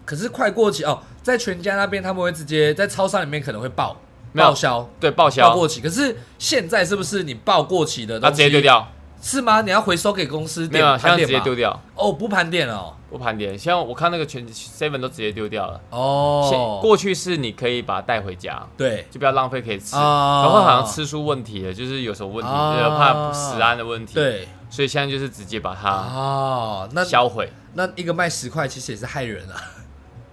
[0.04, 4.88] 可是快过期哦，在全家那边他们会直接在超商里面可能会报没有报销。
[4.98, 8.88] 对，报销报，过期，可是现在是不是你报过期的他东西直接丢掉，
[9.20, 9.62] 是吗？
[9.62, 13.56] 你要回收给公司没有，点现在直接丢掉，哦，不盘点哦不盘点。
[13.56, 15.80] 像我看那个全 seven 都直接丢掉了。
[15.90, 16.78] 哦。
[16.82, 19.96] 过去是你可以把它带回家，对就不要浪费，可以吃。
[19.96, 27.48] 啊然后好像吃出问题了，就是有什么问题，啊就是怕食安的问题。，对所以现在就是直接把它哦，那销毁。
[27.74, 29.54] 那一个卖十块，其实也是害人啊。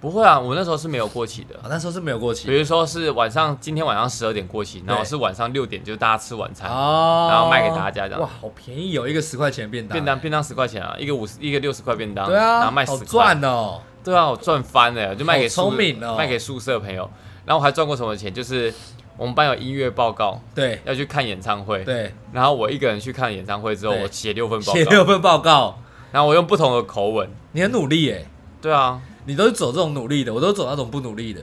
[0.03, 1.55] 不会啊，我那时候是没有过期的。
[1.59, 2.45] 啊那时候是没有过期。
[2.45, 7.29] 比期如说是晚上，今天晚上十二点过期，然后是晚上六点，就是大家吃晚餐，哦。
[7.31, 8.19] 然后卖给大家这样。
[8.19, 13.79] 哇，好便宜哦，一个十块钱的便当，便当便当十块钱啊，一个五十，一个六十块便当，对啊，然后卖好十块，赚哦。
[14.03, 16.17] 对啊，我赚翻了，就卖给聪明哦。
[16.17, 17.09] 卖给宿舍朋友。
[17.45, 18.33] 然后我还赚过什么钱？
[18.33, 18.73] 就是
[19.15, 20.81] 我们班有音乐报告对。
[20.83, 24.03] 要去看演唱会，对，然后我一个人去看演唱会之后，对。
[24.03, 25.79] 我写六份报告，写六份报告，
[26.11, 28.27] 然后我用不同的口吻，你很努力耶，
[28.61, 31.41] 对啊，你都是走这种努力的，我都走那种不努力的。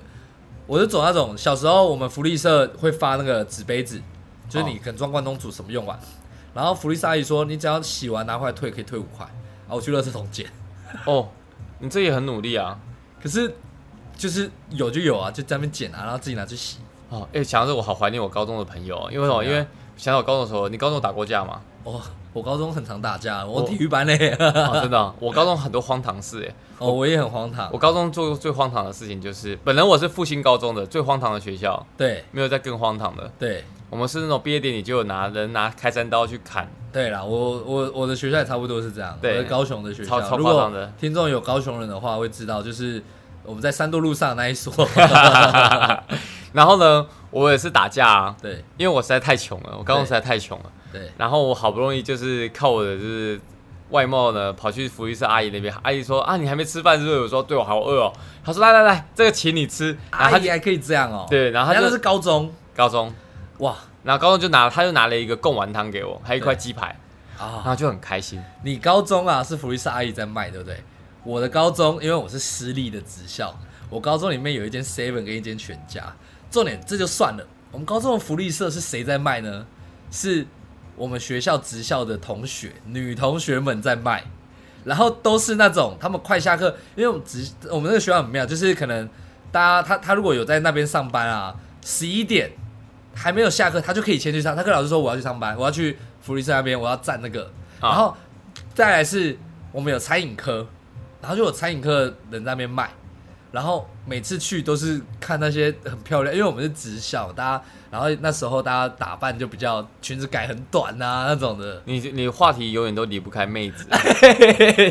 [0.67, 4.01] 我就走那种小时候我们福利社会发那个纸杯子，
[4.49, 5.99] 就是你可能装罐东煮什么用完，
[6.55, 10.47] 然后福利社阿姨说你只要洗完拿回来退可以退五块，然后我去垃圾桶捡。
[11.07, 11.29] 哦，
[11.81, 12.79] 你这也很努力啊。
[13.21, 13.53] 可是
[14.17, 16.79] 就是有就有啊，就在那边捡啊，然后自己拿去洗。
[17.09, 19.45] 哦，哎、想到这我好怀念我高中的朋友、哦，因为什么？
[19.45, 19.67] 因为
[19.97, 21.61] 想到我高中的时候，你高中有打过架吗？
[21.83, 22.01] 哦，
[22.33, 24.31] 我高中很常打架，我我体育班嘞。
[24.39, 26.55] 哦、真的哦、我高中很多荒唐事哎。
[26.79, 27.77] 哦，我也很荒唐我。
[27.77, 33.31] 高中做过最荒唐的事情就是，本人我是复兴高中的，最荒唐的学校，对没有再更荒唐的。
[33.39, 39.19] 对我们是那种毕业典礼就有拿人拿开山刀去砍，对啦，我我我的学校也差不多是这样。
[39.21, 43.03] 对我高雄的学校，超超的听众有高雄人的话，会知道就是
[43.45, 44.73] 我们在三渡路上那一所。
[46.53, 50.65] 然后呢，我也是打架啊，对因为我实在太穷了，我高中实在太穷了。
[50.93, 53.41] 对然后我好不容易就是靠我的就是
[53.91, 57.21] 外貌呢，跑去福利社阿姨那边，阿姨说啊，你还没吃饭是不是？
[57.21, 58.13] 我说对，我好饿哦。
[58.45, 59.97] 她说来来来，这个请你吃。
[60.13, 61.27] 然后阿姨还可以这样哦。
[61.29, 63.13] 对，然后她就是高中高中，
[63.59, 66.87] 哇然后高中就拿他就拿了一个贡丸汤给我，还有一块鸡排，
[67.37, 67.63] 啊然啊！
[67.67, 68.41] 后就很开心。
[68.63, 70.83] 你高中啊是福利社阿姨在卖，对不对？
[71.23, 73.55] 我的高中因为我是私立的职校，
[73.91, 76.03] 我高中里面有一间 Seven 跟一间全家。
[76.51, 79.67] 重点这就算了，我们高中的福利社是谁在卖呢？
[80.11, 80.47] 是
[80.97, 84.25] 我们学校职校的同学，女同学们在卖，
[84.85, 89.09] 然后都是那种他们快下课，因为我们职我们那个学校很妙，就是可能
[89.51, 92.51] 大家他他如果有在那边上班啊，十一点
[93.15, 94.55] 还没有下课，他就可以先去上。
[94.55, 97.45] 他跟老师说我要去上班，我要去福利社那边，我要站那个，
[97.81, 98.17] 啊然后
[98.75, 99.39] 再来是
[99.73, 100.67] 我们有餐饮科，
[101.21, 102.91] 然后就有餐饮科的人在那边卖。
[103.53, 113.87] 然后每次去都是看那些很漂亮，因为我们是职校，大家，然后那时候大家打扮就比较裙子改很短啊那种的，你你话题永远都离不开妹子，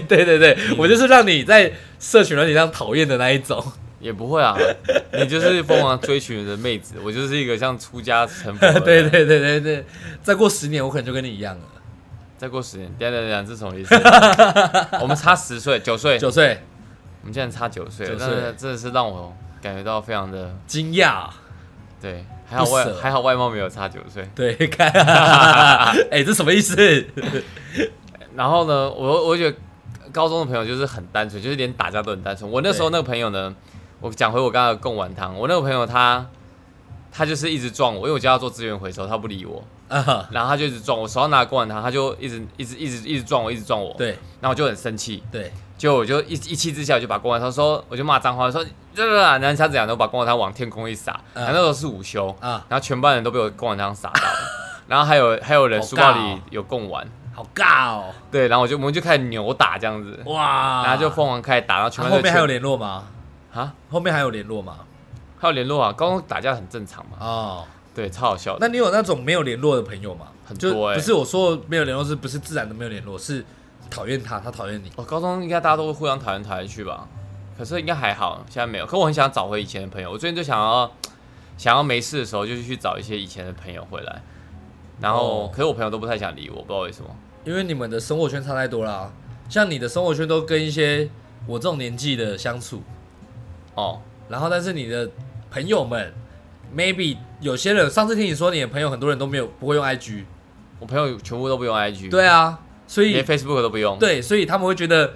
[0.07, 3.63] 对对对，我就是让你在社群软体上讨厌的那一种。
[4.01, 4.55] 也不会啊，
[5.11, 8.65] 你就是疯狂追寻的妹子，我就是一个像出家成佛。
[8.79, 9.85] 对对对对对，
[10.23, 11.63] 再过十年我可能就跟你一样了，
[12.37, 13.93] 再过十年，等等一下，这是什么意思？
[15.01, 16.63] 我们差十岁，九岁，九岁，
[17.21, 18.27] 我们竟然差九岁，九岁。
[18.27, 21.27] 但是真的是让我感觉到非常的惊讶，
[22.01, 24.29] 对，还好外还好外貌没有差九岁。
[24.33, 24.89] 对，看，
[26.11, 26.75] 哎、这什么意思？
[28.35, 29.57] 然后呢，我我觉得
[30.11, 32.49] 高中的朋友就是很单纯，就是连打架都很单纯。
[32.49, 33.53] 我那时候那个朋友呢，
[33.99, 36.25] 我讲回我刚刚的贡丸汤，我那个朋友他
[37.11, 44.11] 他就是一直撞我，因为我叫他做资源回收，他不理我，啊，然后他就一直撞我，手上拿贡丸汤，他就一直一直一直一直撞我，一直撞我，，对。
[44.39, 48.63] 然后我就很生气，对，就我就一一气之下我就把贡丸汤说，我就骂脏话，说
[48.93, 54.39] 这个然后他怎样，然后把贡丸汤往天空一撒，嗯然后那时候是午休，啊，然后全班人都被我贡丸汤撒到了，
[54.87, 57.07] 然后还有还有人好书包里有贡丸。
[57.33, 63.05] 好尬哦，对，然后我就我们就开始扭打这样子，哇，然后就疯狂开始打，然后全班后面还有全联络吗？
[63.53, 64.79] 啊，后面还有联络吗？
[65.39, 67.65] 还有联络啊，高中打架很正常嘛，哦，
[67.95, 68.57] 对，超好笑的。
[68.59, 70.25] 那你有那种没有联络的朋友吗？
[70.45, 73.17] 很多欸不是我说没有联络，是不是自然的没有联络？
[73.17, 73.45] 是
[73.89, 74.91] 讨厌他，他讨厌你。
[74.95, 77.07] 我、高中应该大家都会互相讨厌讨厌去吧，
[77.57, 78.85] 可是应该还好，现在没有。
[78.85, 80.91] 可我很想找回以前的朋友，我最近就想要
[81.57, 84.21] 想要没事的时候就去找一些以前的朋友回来，
[85.01, 85.49] 然后、哦。
[85.51, 87.09] 可是我朋友都不太想理我，不知道为什么。
[87.45, 89.11] 因为你们的生活圈差太多啦、
[89.47, 91.09] 像你的生活圈都跟一些
[91.47, 92.83] 我这种年纪的相处，
[93.75, 95.09] 哦，然后但是你的
[95.49, 96.13] 朋友们
[96.75, 100.25] ，maybe 有些人上次听你说你的朋友很多人都没有不会用 IG，
[100.79, 102.59] 我朋友全部都不用 IG，，对啊，
[102.89, 105.13] 所以连 Facebook 都不用。，对，所以他们会觉得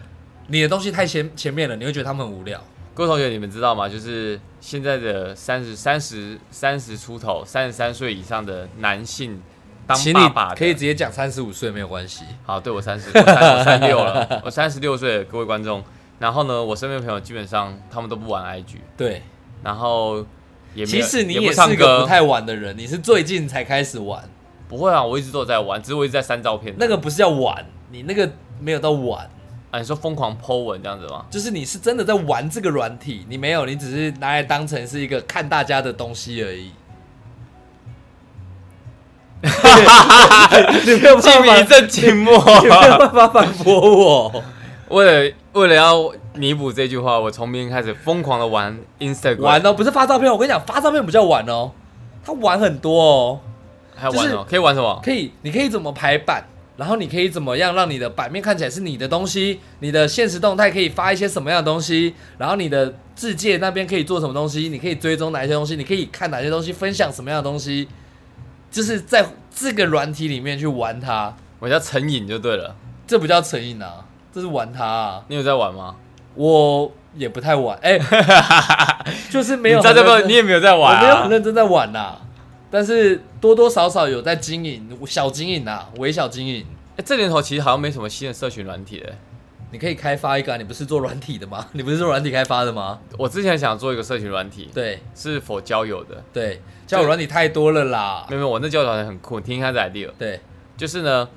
[0.47, 2.63] 你的东西太前前面了，你会觉得他们很无聊。
[2.93, 3.89] 各位同学，你们知道吗？
[3.89, 9.41] 就是现在的三十三十三十出头、三十三岁以上的男性
[9.87, 12.23] 当你爸爸可以直接讲三十五岁没有关系。
[12.45, 15.83] 好，对我三十，我三六了， 我三十六岁，各位观众。
[16.19, 19.23] 然后呢，我身边的朋友基本上他们都不玩 IG，对，
[19.63, 20.17] 然后
[20.75, 24.23] 也没其实你也是个不太玩的人，你是最近才开始玩，
[24.73, 26.73] 不会啊，我一直都有在玩，只是我一直在删照片。
[26.79, 28.27] 那个不是叫玩，你那个
[28.59, 29.29] 没有到玩，
[29.69, 31.25] 啊，你说疯狂 Po 文这样子吗？
[31.29, 36.71] 就是你是真的在玩这个软体，你没有，你只是拿来当成是一个看大家的东西而已。
[39.43, 42.35] 你没有静办法，一阵静默。
[42.61, 44.43] 你没有办法反驳我。
[44.89, 51.71] 为了为了要弥补这句话，我从明天开始疯狂的玩 Instagram，玩哦，不是发照片，我跟你讲，发照片不叫玩哦，
[52.25, 53.39] 他玩很多哦。
[53.95, 54.43] 还有玩什么？
[54.49, 54.99] 可以玩什么？
[55.03, 56.43] 可以，你可以怎么排版，
[56.77, 67.87] 然后你可以怎么样让你的版面看起来是你的东西，你的现实动态可以发一些什么样的东西，然后你的字界那边可以做什么东西，你可以追踪哪一些东西，你可以看哪些东西，分享什么样的东西，
[68.71, 69.25] 就是在
[69.55, 72.75] 这个软体里面去玩它，我叫成瘾就对了。
[73.05, 75.23] 这不叫成瘾啊，这是玩它啊。
[75.27, 75.95] 你有在玩吗？
[76.35, 77.99] 我也不太玩，哎、
[79.29, 80.99] 就是没有你知道这个，很认真你也没有在玩、啊。
[80.99, 82.17] 我没有很认真在玩呐、
[82.73, 86.65] 但是多多少少有在经营，小经营啊，微小经营。
[86.97, 89.13] 哎、这年头其实好像没什么新的社群软体了。
[89.71, 91.67] 你可以开发一个、啊，你不是做软体的吗？
[91.73, 92.99] 你不是做软体开发的吗？
[93.15, 96.23] 我之前想做一个社群软体，对是否交友的？
[96.33, 98.35] 对，交友软体太多了啦没。
[98.35, 100.41] 有没有，我那交友软体很酷，你听听看这 idea，对
[100.75, 101.29] 就是呢，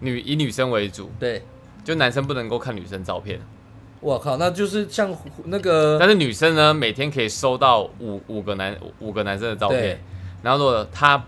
[0.00, 1.42] 女以女生为主，对，
[1.84, 3.38] 就男生不能够看女生照片，
[4.00, 5.14] 我靠，那就是像
[5.44, 10.02] 那个但是女生呢，每天可以收到五五个男五个男生的照片，
[10.42, 11.22] 然后如果他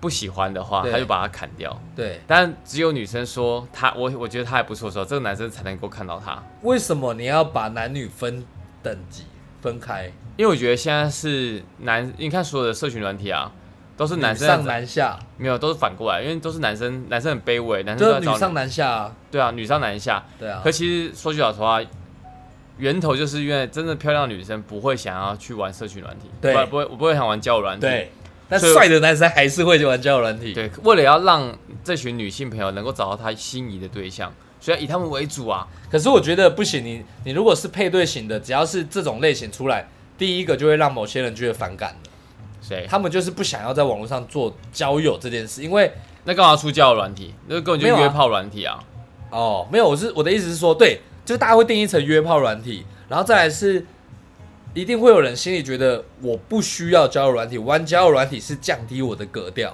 [0.00, 1.78] 不喜欢的话，对她就把它砍掉。
[1.94, 6.42] 对，但只有女生说他我我觉得他还不错的时候，这个男生才能够看到他。
[6.62, 8.44] 为什么你要把男女分
[8.82, 9.24] 等级
[9.60, 10.10] 分开？
[10.36, 13.52] 因为我觉得现在是男，你看所有的社群软体啊，
[13.94, 19.14] 都是男生女上男下，没有，都是反过来，因为都是男生，男生很卑微，男生就是都在找女上男下啊。
[19.30, 20.24] 对啊，女上男下。
[20.38, 21.78] 对啊可，其实说句老实话，
[22.78, 27.82] 源头就是因为真的漂亮的女生不会想要去玩社群软体，对不不会我不会想玩交友软体。
[27.82, 28.10] 对，
[28.50, 30.52] 但所以帅的男生还是会去玩交友软体。
[30.52, 34.30] 对，为了要让这群女性朋友能够找到她心仪的对象，
[34.60, 35.66] 所以要以他们为主啊。
[35.90, 39.88] 可是我觉得不行，你你如果是配对型的，只要是这种类型出来，
[40.18, 42.10] 第一个就会让某些人觉得反感的。
[42.60, 42.86] 谁？
[42.90, 45.90] 他们就是不想要在网络上做交友这件事，因为
[46.24, 47.34] 那干嘛出交友软体？
[47.46, 48.82] 那根本就约炮软体啊！
[49.30, 53.86] 哦，没有，我是我的意思是说，对，就是大家会定义成约炮软体，然后再来是
[54.72, 59.70] 一定会有人心里觉得我不需要交友软体，玩 交友软体是降低我的格调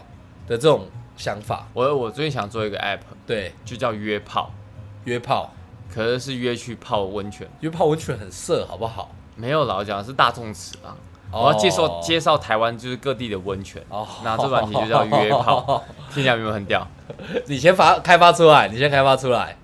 [0.47, 0.87] 的这种
[1.17, 1.67] 想法。
[1.75, 4.51] 我我最近想做一个 app，对，就叫约炮，
[5.05, 5.53] 约炮，
[5.95, 7.47] 可是是约去泡温泉。
[7.61, 9.11] 约泡温泉很色，好不好？
[9.35, 10.97] 没有老讲是大众词啊，
[11.31, 13.83] 哦我要介绍介绍台湾就是各地的温泉。
[13.91, 16.87] 哦，那这软体就叫约炮， 听起来有没有很屌？
[17.47, 19.59] 你先发开发出来，你先开发出来。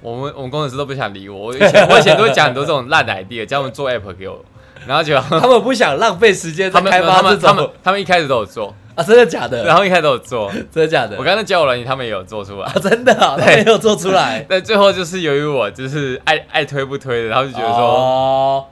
[0.00, 4.38] 我们我们工程师都不想理我，我以前我以前都会讲很多这种烂 idea，叫他们做 app 给我，
[4.86, 9.64] 然后就他们不想浪费时间在他们开发这他们他们种他们一开始都有做，啊，真的假的？
[9.64, 11.16] 然后一开始都有做， 真的假的？
[11.18, 14.44] 我刚才教我软体他们也有做出来啊，，真的啊，他对没有做出来。
[14.48, 18.64] 但最后就是由于我就是爱爱推不推的，然后就觉得说，哦，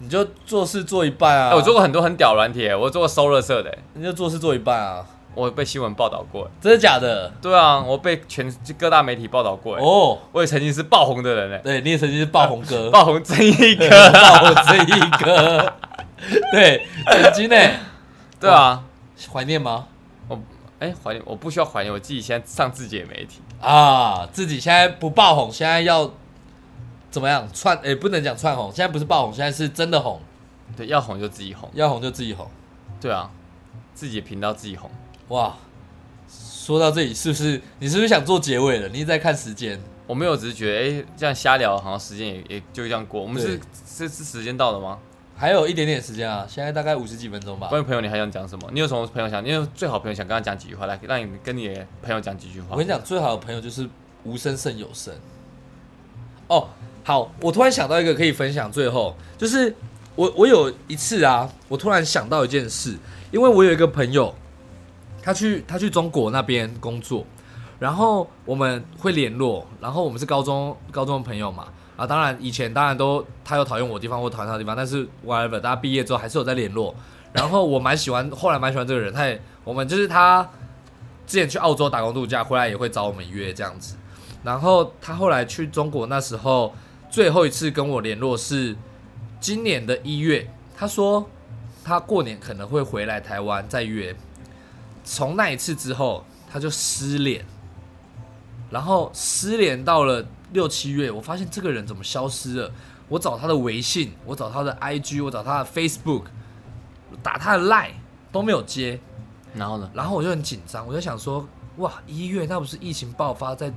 [0.00, 1.48] 你就做事做一半啊。
[1.50, 5.04] 哎我做过很多很屌的软体，我做过收垃圾的，你就做事做一半啊，
[5.34, 6.48] 我被新闻报道过。
[6.60, 7.30] 真的假的？
[7.42, 9.76] 对啊，我被全各大媒体报道过。
[9.76, 13.88] 哦，我也曾经是爆红的人嘞，对，你也曾经是爆红哥， 爆红正义哥。
[14.12, 15.72] 爆红这一哥，
[16.52, 17.56] 对，曾经呢，
[18.40, 18.84] 对啊，
[19.32, 19.86] 怀念吗？
[20.28, 20.38] 我
[20.78, 23.40] 哎，怀念我不需要怀念，我自己现在上自己的媒体。
[23.60, 26.10] 啊，自己现在不爆红，现在要
[27.10, 27.76] 怎么样窜？
[27.82, 30.20] 诶、不能讲窜红，现在不是爆红，现在是真的红，
[30.76, 31.70] 对，要红就自己红。
[31.74, 32.46] 要红就自己红。
[33.00, 33.30] 对啊，
[33.94, 34.90] 自己的频道自己红。
[35.28, 35.56] 哇，
[36.28, 38.88] 说到这里，是不是你是不是想做结尾了？
[38.88, 43.22] 你一直在看时间，我没有，只是觉得哎、这样瞎聊，好像时间也也就这样过。
[43.22, 44.98] 我们是是是时间到了吗？
[45.36, 47.66] 还有一点点时间啊，现在大概五十几分钟吧。
[47.68, 48.68] 关于朋友，你还想讲什么？
[48.72, 49.44] 你有什么朋友想？
[49.44, 52.86] 你有最好朋友想跟他讲几句话，来让你跟你的朋友讲几句话我跟。
[52.86, 53.88] 你讲，最好的朋友就是
[54.22, 55.12] 无声胜有声。
[56.46, 56.68] 哦，
[57.02, 59.74] 好，我突然想到一个可以分享，最后就是
[60.14, 62.96] 我我有一次啊，我突然想到一件事，
[63.32, 64.32] 因为我有一个朋友，
[65.24, 67.24] 他去他去中国那边工作，
[67.78, 71.66] 然后我们会联络，然后我们是高中高中的朋友嘛，
[71.96, 76.94] 啊，当然以前当然都他有讨厌我的地方，我讨厌他的地方，但是 whatever，大家毕业之后还是有在联络，
[77.32, 80.46] 然后我蛮喜欢，后来蛮喜欢这个人，他也我们就是他
[81.26, 83.96] 之前去澳洲打工度假，回来也会找我们约这样子。
[84.42, 86.74] 然后他后来去中国那时候，
[87.08, 88.76] 最后一次跟我联络是
[89.40, 90.46] 今年的一月，
[90.76, 91.26] 他说
[91.82, 94.14] 他过年可能会回来台湾再约。
[95.04, 97.44] 从那一次之后，他就失联，
[98.70, 102.72] 然后失联到了六七月，我发现这个人怎么消失了？
[103.08, 106.22] 我找他的微信，我找他的 IG，我找他的 Facebook，
[107.22, 107.92] 打他的 Line
[108.32, 108.98] 都没有接。
[109.54, 109.88] 然后呢？
[109.94, 111.46] 然后我就很紧张，我就想说，
[111.76, 113.72] 哇，一月那不是疫情爆发在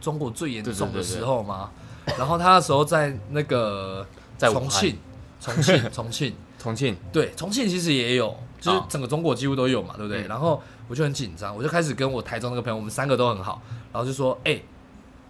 [0.00, 1.70] 中国最严重的时候吗？
[2.18, 4.04] 然后他那时候在那个
[4.36, 4.98] 在重庆，
[5.40, 10.26] 重庆，重庆，重庆，对，重庆其实也有，就是哦整个中国几乎都有嘛，对不对？
[10.26, 14.60] 嗯然后我就很紧张，我就开始跟我台中那个朋友，我们三个都很好，然后就说，哎、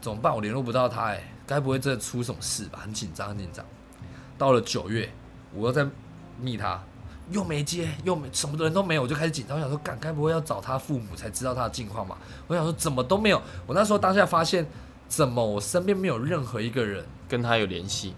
[0.01, 0.35] 怎么办？
[0.35, 2.81] 我联络不到他、哎，该不会真的出什么事吧？
[2.83, 3.65] 很紧张，很紧张。
[4.37, 5.09] 到了九月，
[5.55, 5.87] 我又在
[6.41, 6.83] 密他，
[7.31, 12.17] 又没接，又没什么人都没有，我就开始紧张，我想说，赶该不会要找他父母才知道他的近况嘛？
[12.49, 14.67] 我想说怎么都没有，我那时候当下发现，
[15.07, 18.15] 怎么我身边没有任何一个人跟他有联系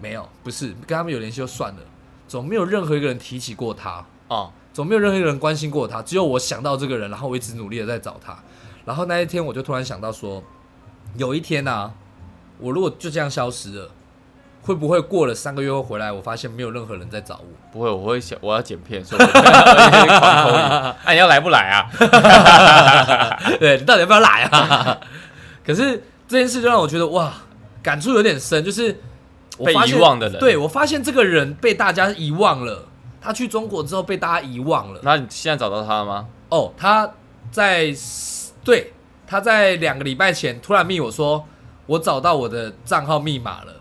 [0.00, 1.80] 没有，不是跟他们有联系就算了，
[2.28, 4.04] 怎么没有任何一个人提起过他？
[4.28, 8.38] 啊，总没有任何一个人关心过他，只有我想到这个人，然后我一直努力的在找他。
[8.84, 10.42] 然后那一天我就突然想到说，
[11.16, 11.90] 有一天啊，
[12.58, 13.90] 我如果就这样消失了，
[14.62, 17.46] 会不会过了三个月后回来，我发现没有任何人在找我？
[17.72, 20.94] 不会，我会想我要剪片，所以我狂口语。
[21.04, 21.88] 哎，你要来不来啊？
[23.58, 24.98] 对你到底要不要来啊？
[25.64, 27.32] 可是这件事就让我觉得哇，
[27.82, 29.07] 感触有点深，就是我
[29.64, 32.86] 被发现遗忘的人对我发现这个人被大家遗忘了。
[33.20, 35.00] 他去中国之后被大家遗忘了。
[35.02, 36.28] 那你现在找到他了吗？
[36.50, 37.10] 哦，他
[37.50, 37.92] 在
[38.62, 38.92] 对
[39.26, 41.44] 他在两个礼拜前突然密我说，
[41.86, 43.72] 我找到我的账号密码了，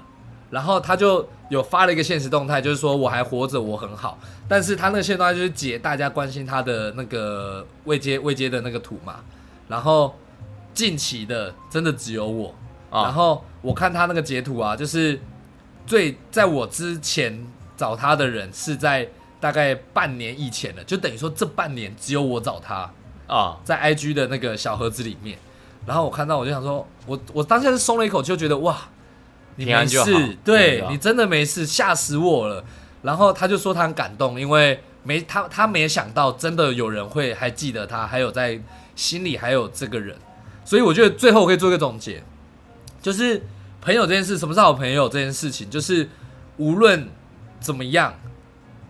[0.49, 4.17] 然后他就有发了一个现实动态，就是说我还活着，我很好。
[4.47, 9.17] 但是他那个现实动态就是解大家关心他的那个未接未接的那个图嘛，
[9.67, 10.15] 然后
[10.73, 12.53] 近期的真的只有我，
[12.91, 15.19] 然啊，后我看他那个截图啊，就是
[15.87, 19.07] 最在我之前找他的人是在
[19.39, 22.91] 大概半年以前了，就等于说这半年只有我找他，
[23.27, 25.39] 啊，在 IG 的那个小盒子里面。
[25.85, 28.77] 然后我看到我就想说，我我当下是松了一口气，就觉得哇，
[29.55, 32.61] 你没事，对你真的没事，吓死我了。
[33.03, 38.59] 然后他就说他很感动，因为没他他没想到真的有人会还记得他，还有在
[38.95, 40.17] 心里还有这个人，
[40.65, 42.21] 所以我觉得最后我可以做一个总结，
[43.01, 43.41] 就是
[43.81, 46.09] 朋友这件事，什么是好朋友这件事情，就是
[46.57, 47.09] 无论
[47.59, 48.13] 怎么样，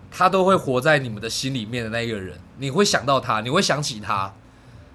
[0.09, 4.33] 他都会活在你们的心里面的那一个人，你会想到他，你会想起他，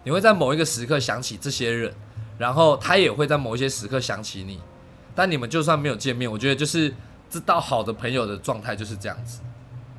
[0.05, 1.95] 你会在某一个时刻想起这些人，
[2.39, 4.61] 然后他也会在某一些时刻想起你，
[5.15, 6.93] 但你们就算没有见面，我觉得就是
[7.31, 9.41] 这道好的朋友的状态就是这样子，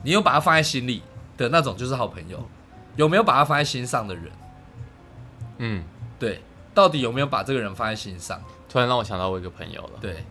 [0.04, 1.02] 你有把他放在心里
[1.38, 2.44] 的那种就是好朋友，
[2.96, 4.26] 有没有把他放在心上的人？
[5.60, 5.84] 嗯，
[6.20, 6.42] 对，
[6.74, 8.42] 到底有没有把这个人放在心上？
[8.74, 10.26] 突然让我想到我一个朋友了，对，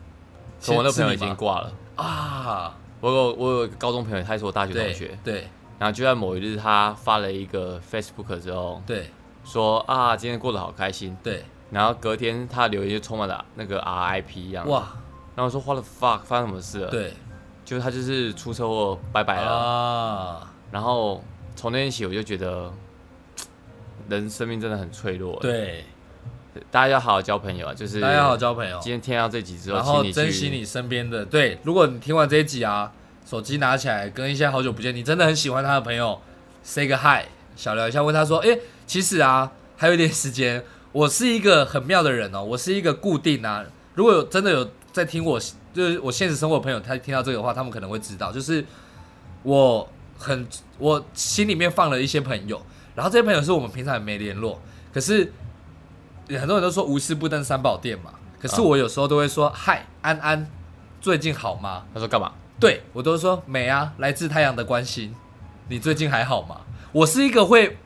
[0.61, 1.73] 可我那朋友已经挂了。
[1.95, 5.47] 啊，我有我有一个高中朋友，他也是我大学同学，对
[5.79, 9.09] 然后就在某一日，他发了一个 Facebook 之后，对
[9.45, 11.17] 说啊，今天过得好开心。
[11.23, 14.69] 对，然后隔天他的留言就充满了那个 RIP 一样。！
[14.69, 14.89] 哇，
[15.37, 17.15] 然后我说 What the fuck，发生什么事了？，对
[17.65, 19.53] 就他就是出车祸拜拜了。
[19.53, 21.23] 啊，然后
[21.55, 22.73] 从那天起，我就觉得
[24.09, 25.85] 人生命真的很脆弱。，对，
[26.71, 28.79] 大家要好好交朋友啊，就是大家好好交朋友。
[28.83, 31.25] 今天听到这集之后，然后珍惜你身边的。
[31.25, 32.93] 对，如果你听完这一集啊，
[33.27, 36.21] 手机拿起来跟一些好久不见、你真的很喜欢他的朋友
[36.63, 37.25] say 个 hi，
[37.57, 43.65] 小聊一下，问他说：“哎、其实啊，还有一点时间，我是一个很妙的人哦，我是一个固定啊。
[43.95, 45.41] 如果有真的有在听我，
[45.73, 48.63] 就是我现实生活的朋友，他听到这个话，他们可能会知道，就是
[49.43, 49.89] 我
[50.19, 50.47] 很
[50.79, 52.61] 我心里面放了一些朋友，
[52.95, 54.61] 然后这些朋友是我们平常也没联络，
[54.93, 55.33] 可是
[56.39, 58.11] 很多人都说无事不登三宝殿嘛，
[58.41, 60.47] 可是啊我有时候都会说：“嗨，安安，
[61.01, 62.33] 最近好吗？”他说干嘛？
[62.61, 65.15] 对我都说美啊，来自太阳的关心，
[65.69, 66.57] 你最近还好吗？
[66.93, 67.79] 我是一个会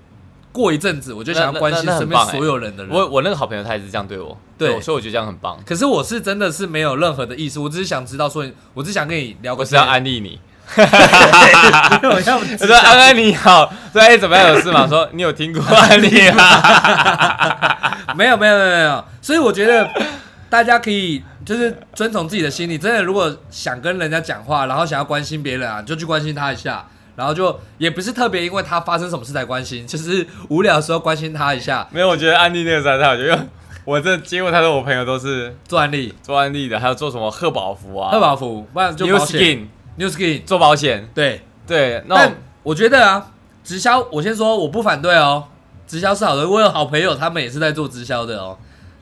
[0.53, 2.92] 过一阵子我就想要关心身边所有人的人。
[2.92, 5.59] 我我那个好朋友他也是这样对我，对所以我觉得这样很棒。
[5.66, 8.44] 可是我是真的是没有任何的意思，我只是想知道说，
[8.74, 9.78] 我只想跟你聊个天。
[9.78, 10.40] 我是要安利你，
[10.76, 14.86] 没有要他说安安你好，说哎怎么样有事吗？
[14.88, 16.42] 说你有听过安利吗？
[18.14, 18.70] 没有没有没有。
[18.70, 19.88] 没有，所以我觉得
[20.48, 26.86] 大家可以就是遵从自己的心理，真的如果想跟人家讲话，然后想要关心别人啊，你就去关心他一下，
[27.16, 33.38] 然后就也不是特别因为他发生什么事才关心，就是无聊的时候关心他一下，没有，我觉得安利那个实在太好笑，因为
[33.84, 42.30] 我这结果他说我朋友都是做安利，做安利的，还有做什么贺宝福啊，贺宝福，不然就 New Skin New Skin，做保险，对，对，那
[42.62, 43.28] 我觉得啊，
[43.62, 45.44] 直销，我先说我不反对哦，
[45.87, 48.59] 直销是好的，我有好朋友他们也是在做直销的哦，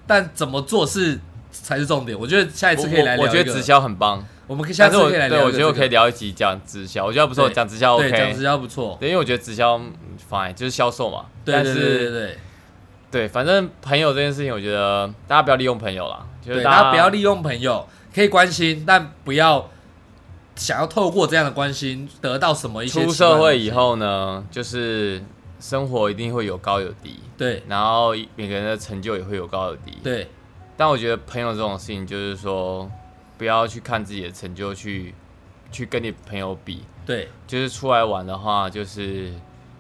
[0.07, 1.19] 但怎么做是
[1.51, 2.19] 才是重点。
[2.19, 9.93] 我觉得下一次可以来聊我我觉得直，销很棒，我们可以下次可以来对我觉得我可以聊一集讲直销，我觉得不错，讲直销 OK，讲直销不错，对，因为我觉得直销嗯
[10.31, 12.39] fine 就是销售嘛，对对但是对对对
[13.11, 19.71] 对，反正朋友这件事情，我觉得大家不要利用朋友啦，就是对，大大家不要利用朋友，可以关心，但不要
[20.57, 25.23] 想要透过这样的关心得到什么一些出社会以，后呢，就是
[25.65, 29.97] 生活一定会有高有低，对然后每个人的成就也会有高有低。
[30.03, 30.29] 对
[30.77, 32.91] 但我觉得朋友这种事情，就是说
[33.39, 35.15] 不要去看自己的成就去
[35.73, 39.33] 去跟你朋友比，对，就是出来玩的话，就是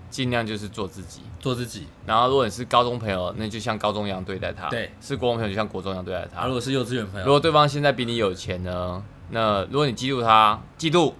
[0.08, 1.20] 尽量就是做自己。
[1.38, 1.86] 做自己。
[2.06, 6.52] 然后如果你是高中朋友，那就像高中一样对待他；对，是国中朋友就像国中一样对待啊，他如。
[6.52, 11.12] 果是幼稚园朋友，如果对方现在比你有钱呢，那如果你嫉妒他，嫉妒，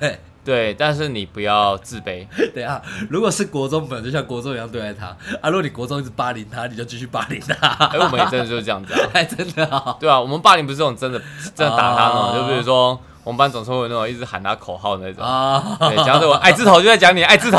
[0.00, 2.26] 嘿 对，但是你不要自卑。
[2.54, 2.80] 等一下，
[3.10, 5.06] 如果是国中朋友，就像国中一样对待他
[5.40, 5.50] 啊。
[5.50, 7.68] 如果你国中一直霸凌他，你就继续霸凌他。
[7.86, 9.00] 哎、我们也真的就是这样子啊。
[9.12, 11.20] 还真的啊、对啊，我们霸凌不是这种真的
[11.54, 15.22] 真的打他那种，哦就比如说我们班总是会有那种一直喊他口号的那种。
[15.22, 15.76] 啊！
[15.80, 17.58] 对，讲到这我爱字头就在讲你 爱字头。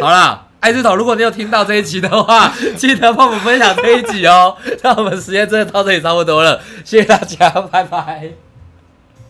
[0.00, 4.56] 好啦，爱字头，如果你有听到这一集的话，记得帮我们分享这一集哦。
[4.84, 8.30] 那我们时间真的到这里差不多了，谢谢大家，拜拜，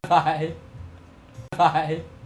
[0.06, 0.50] 拜
[1.56, 2.19] 拜。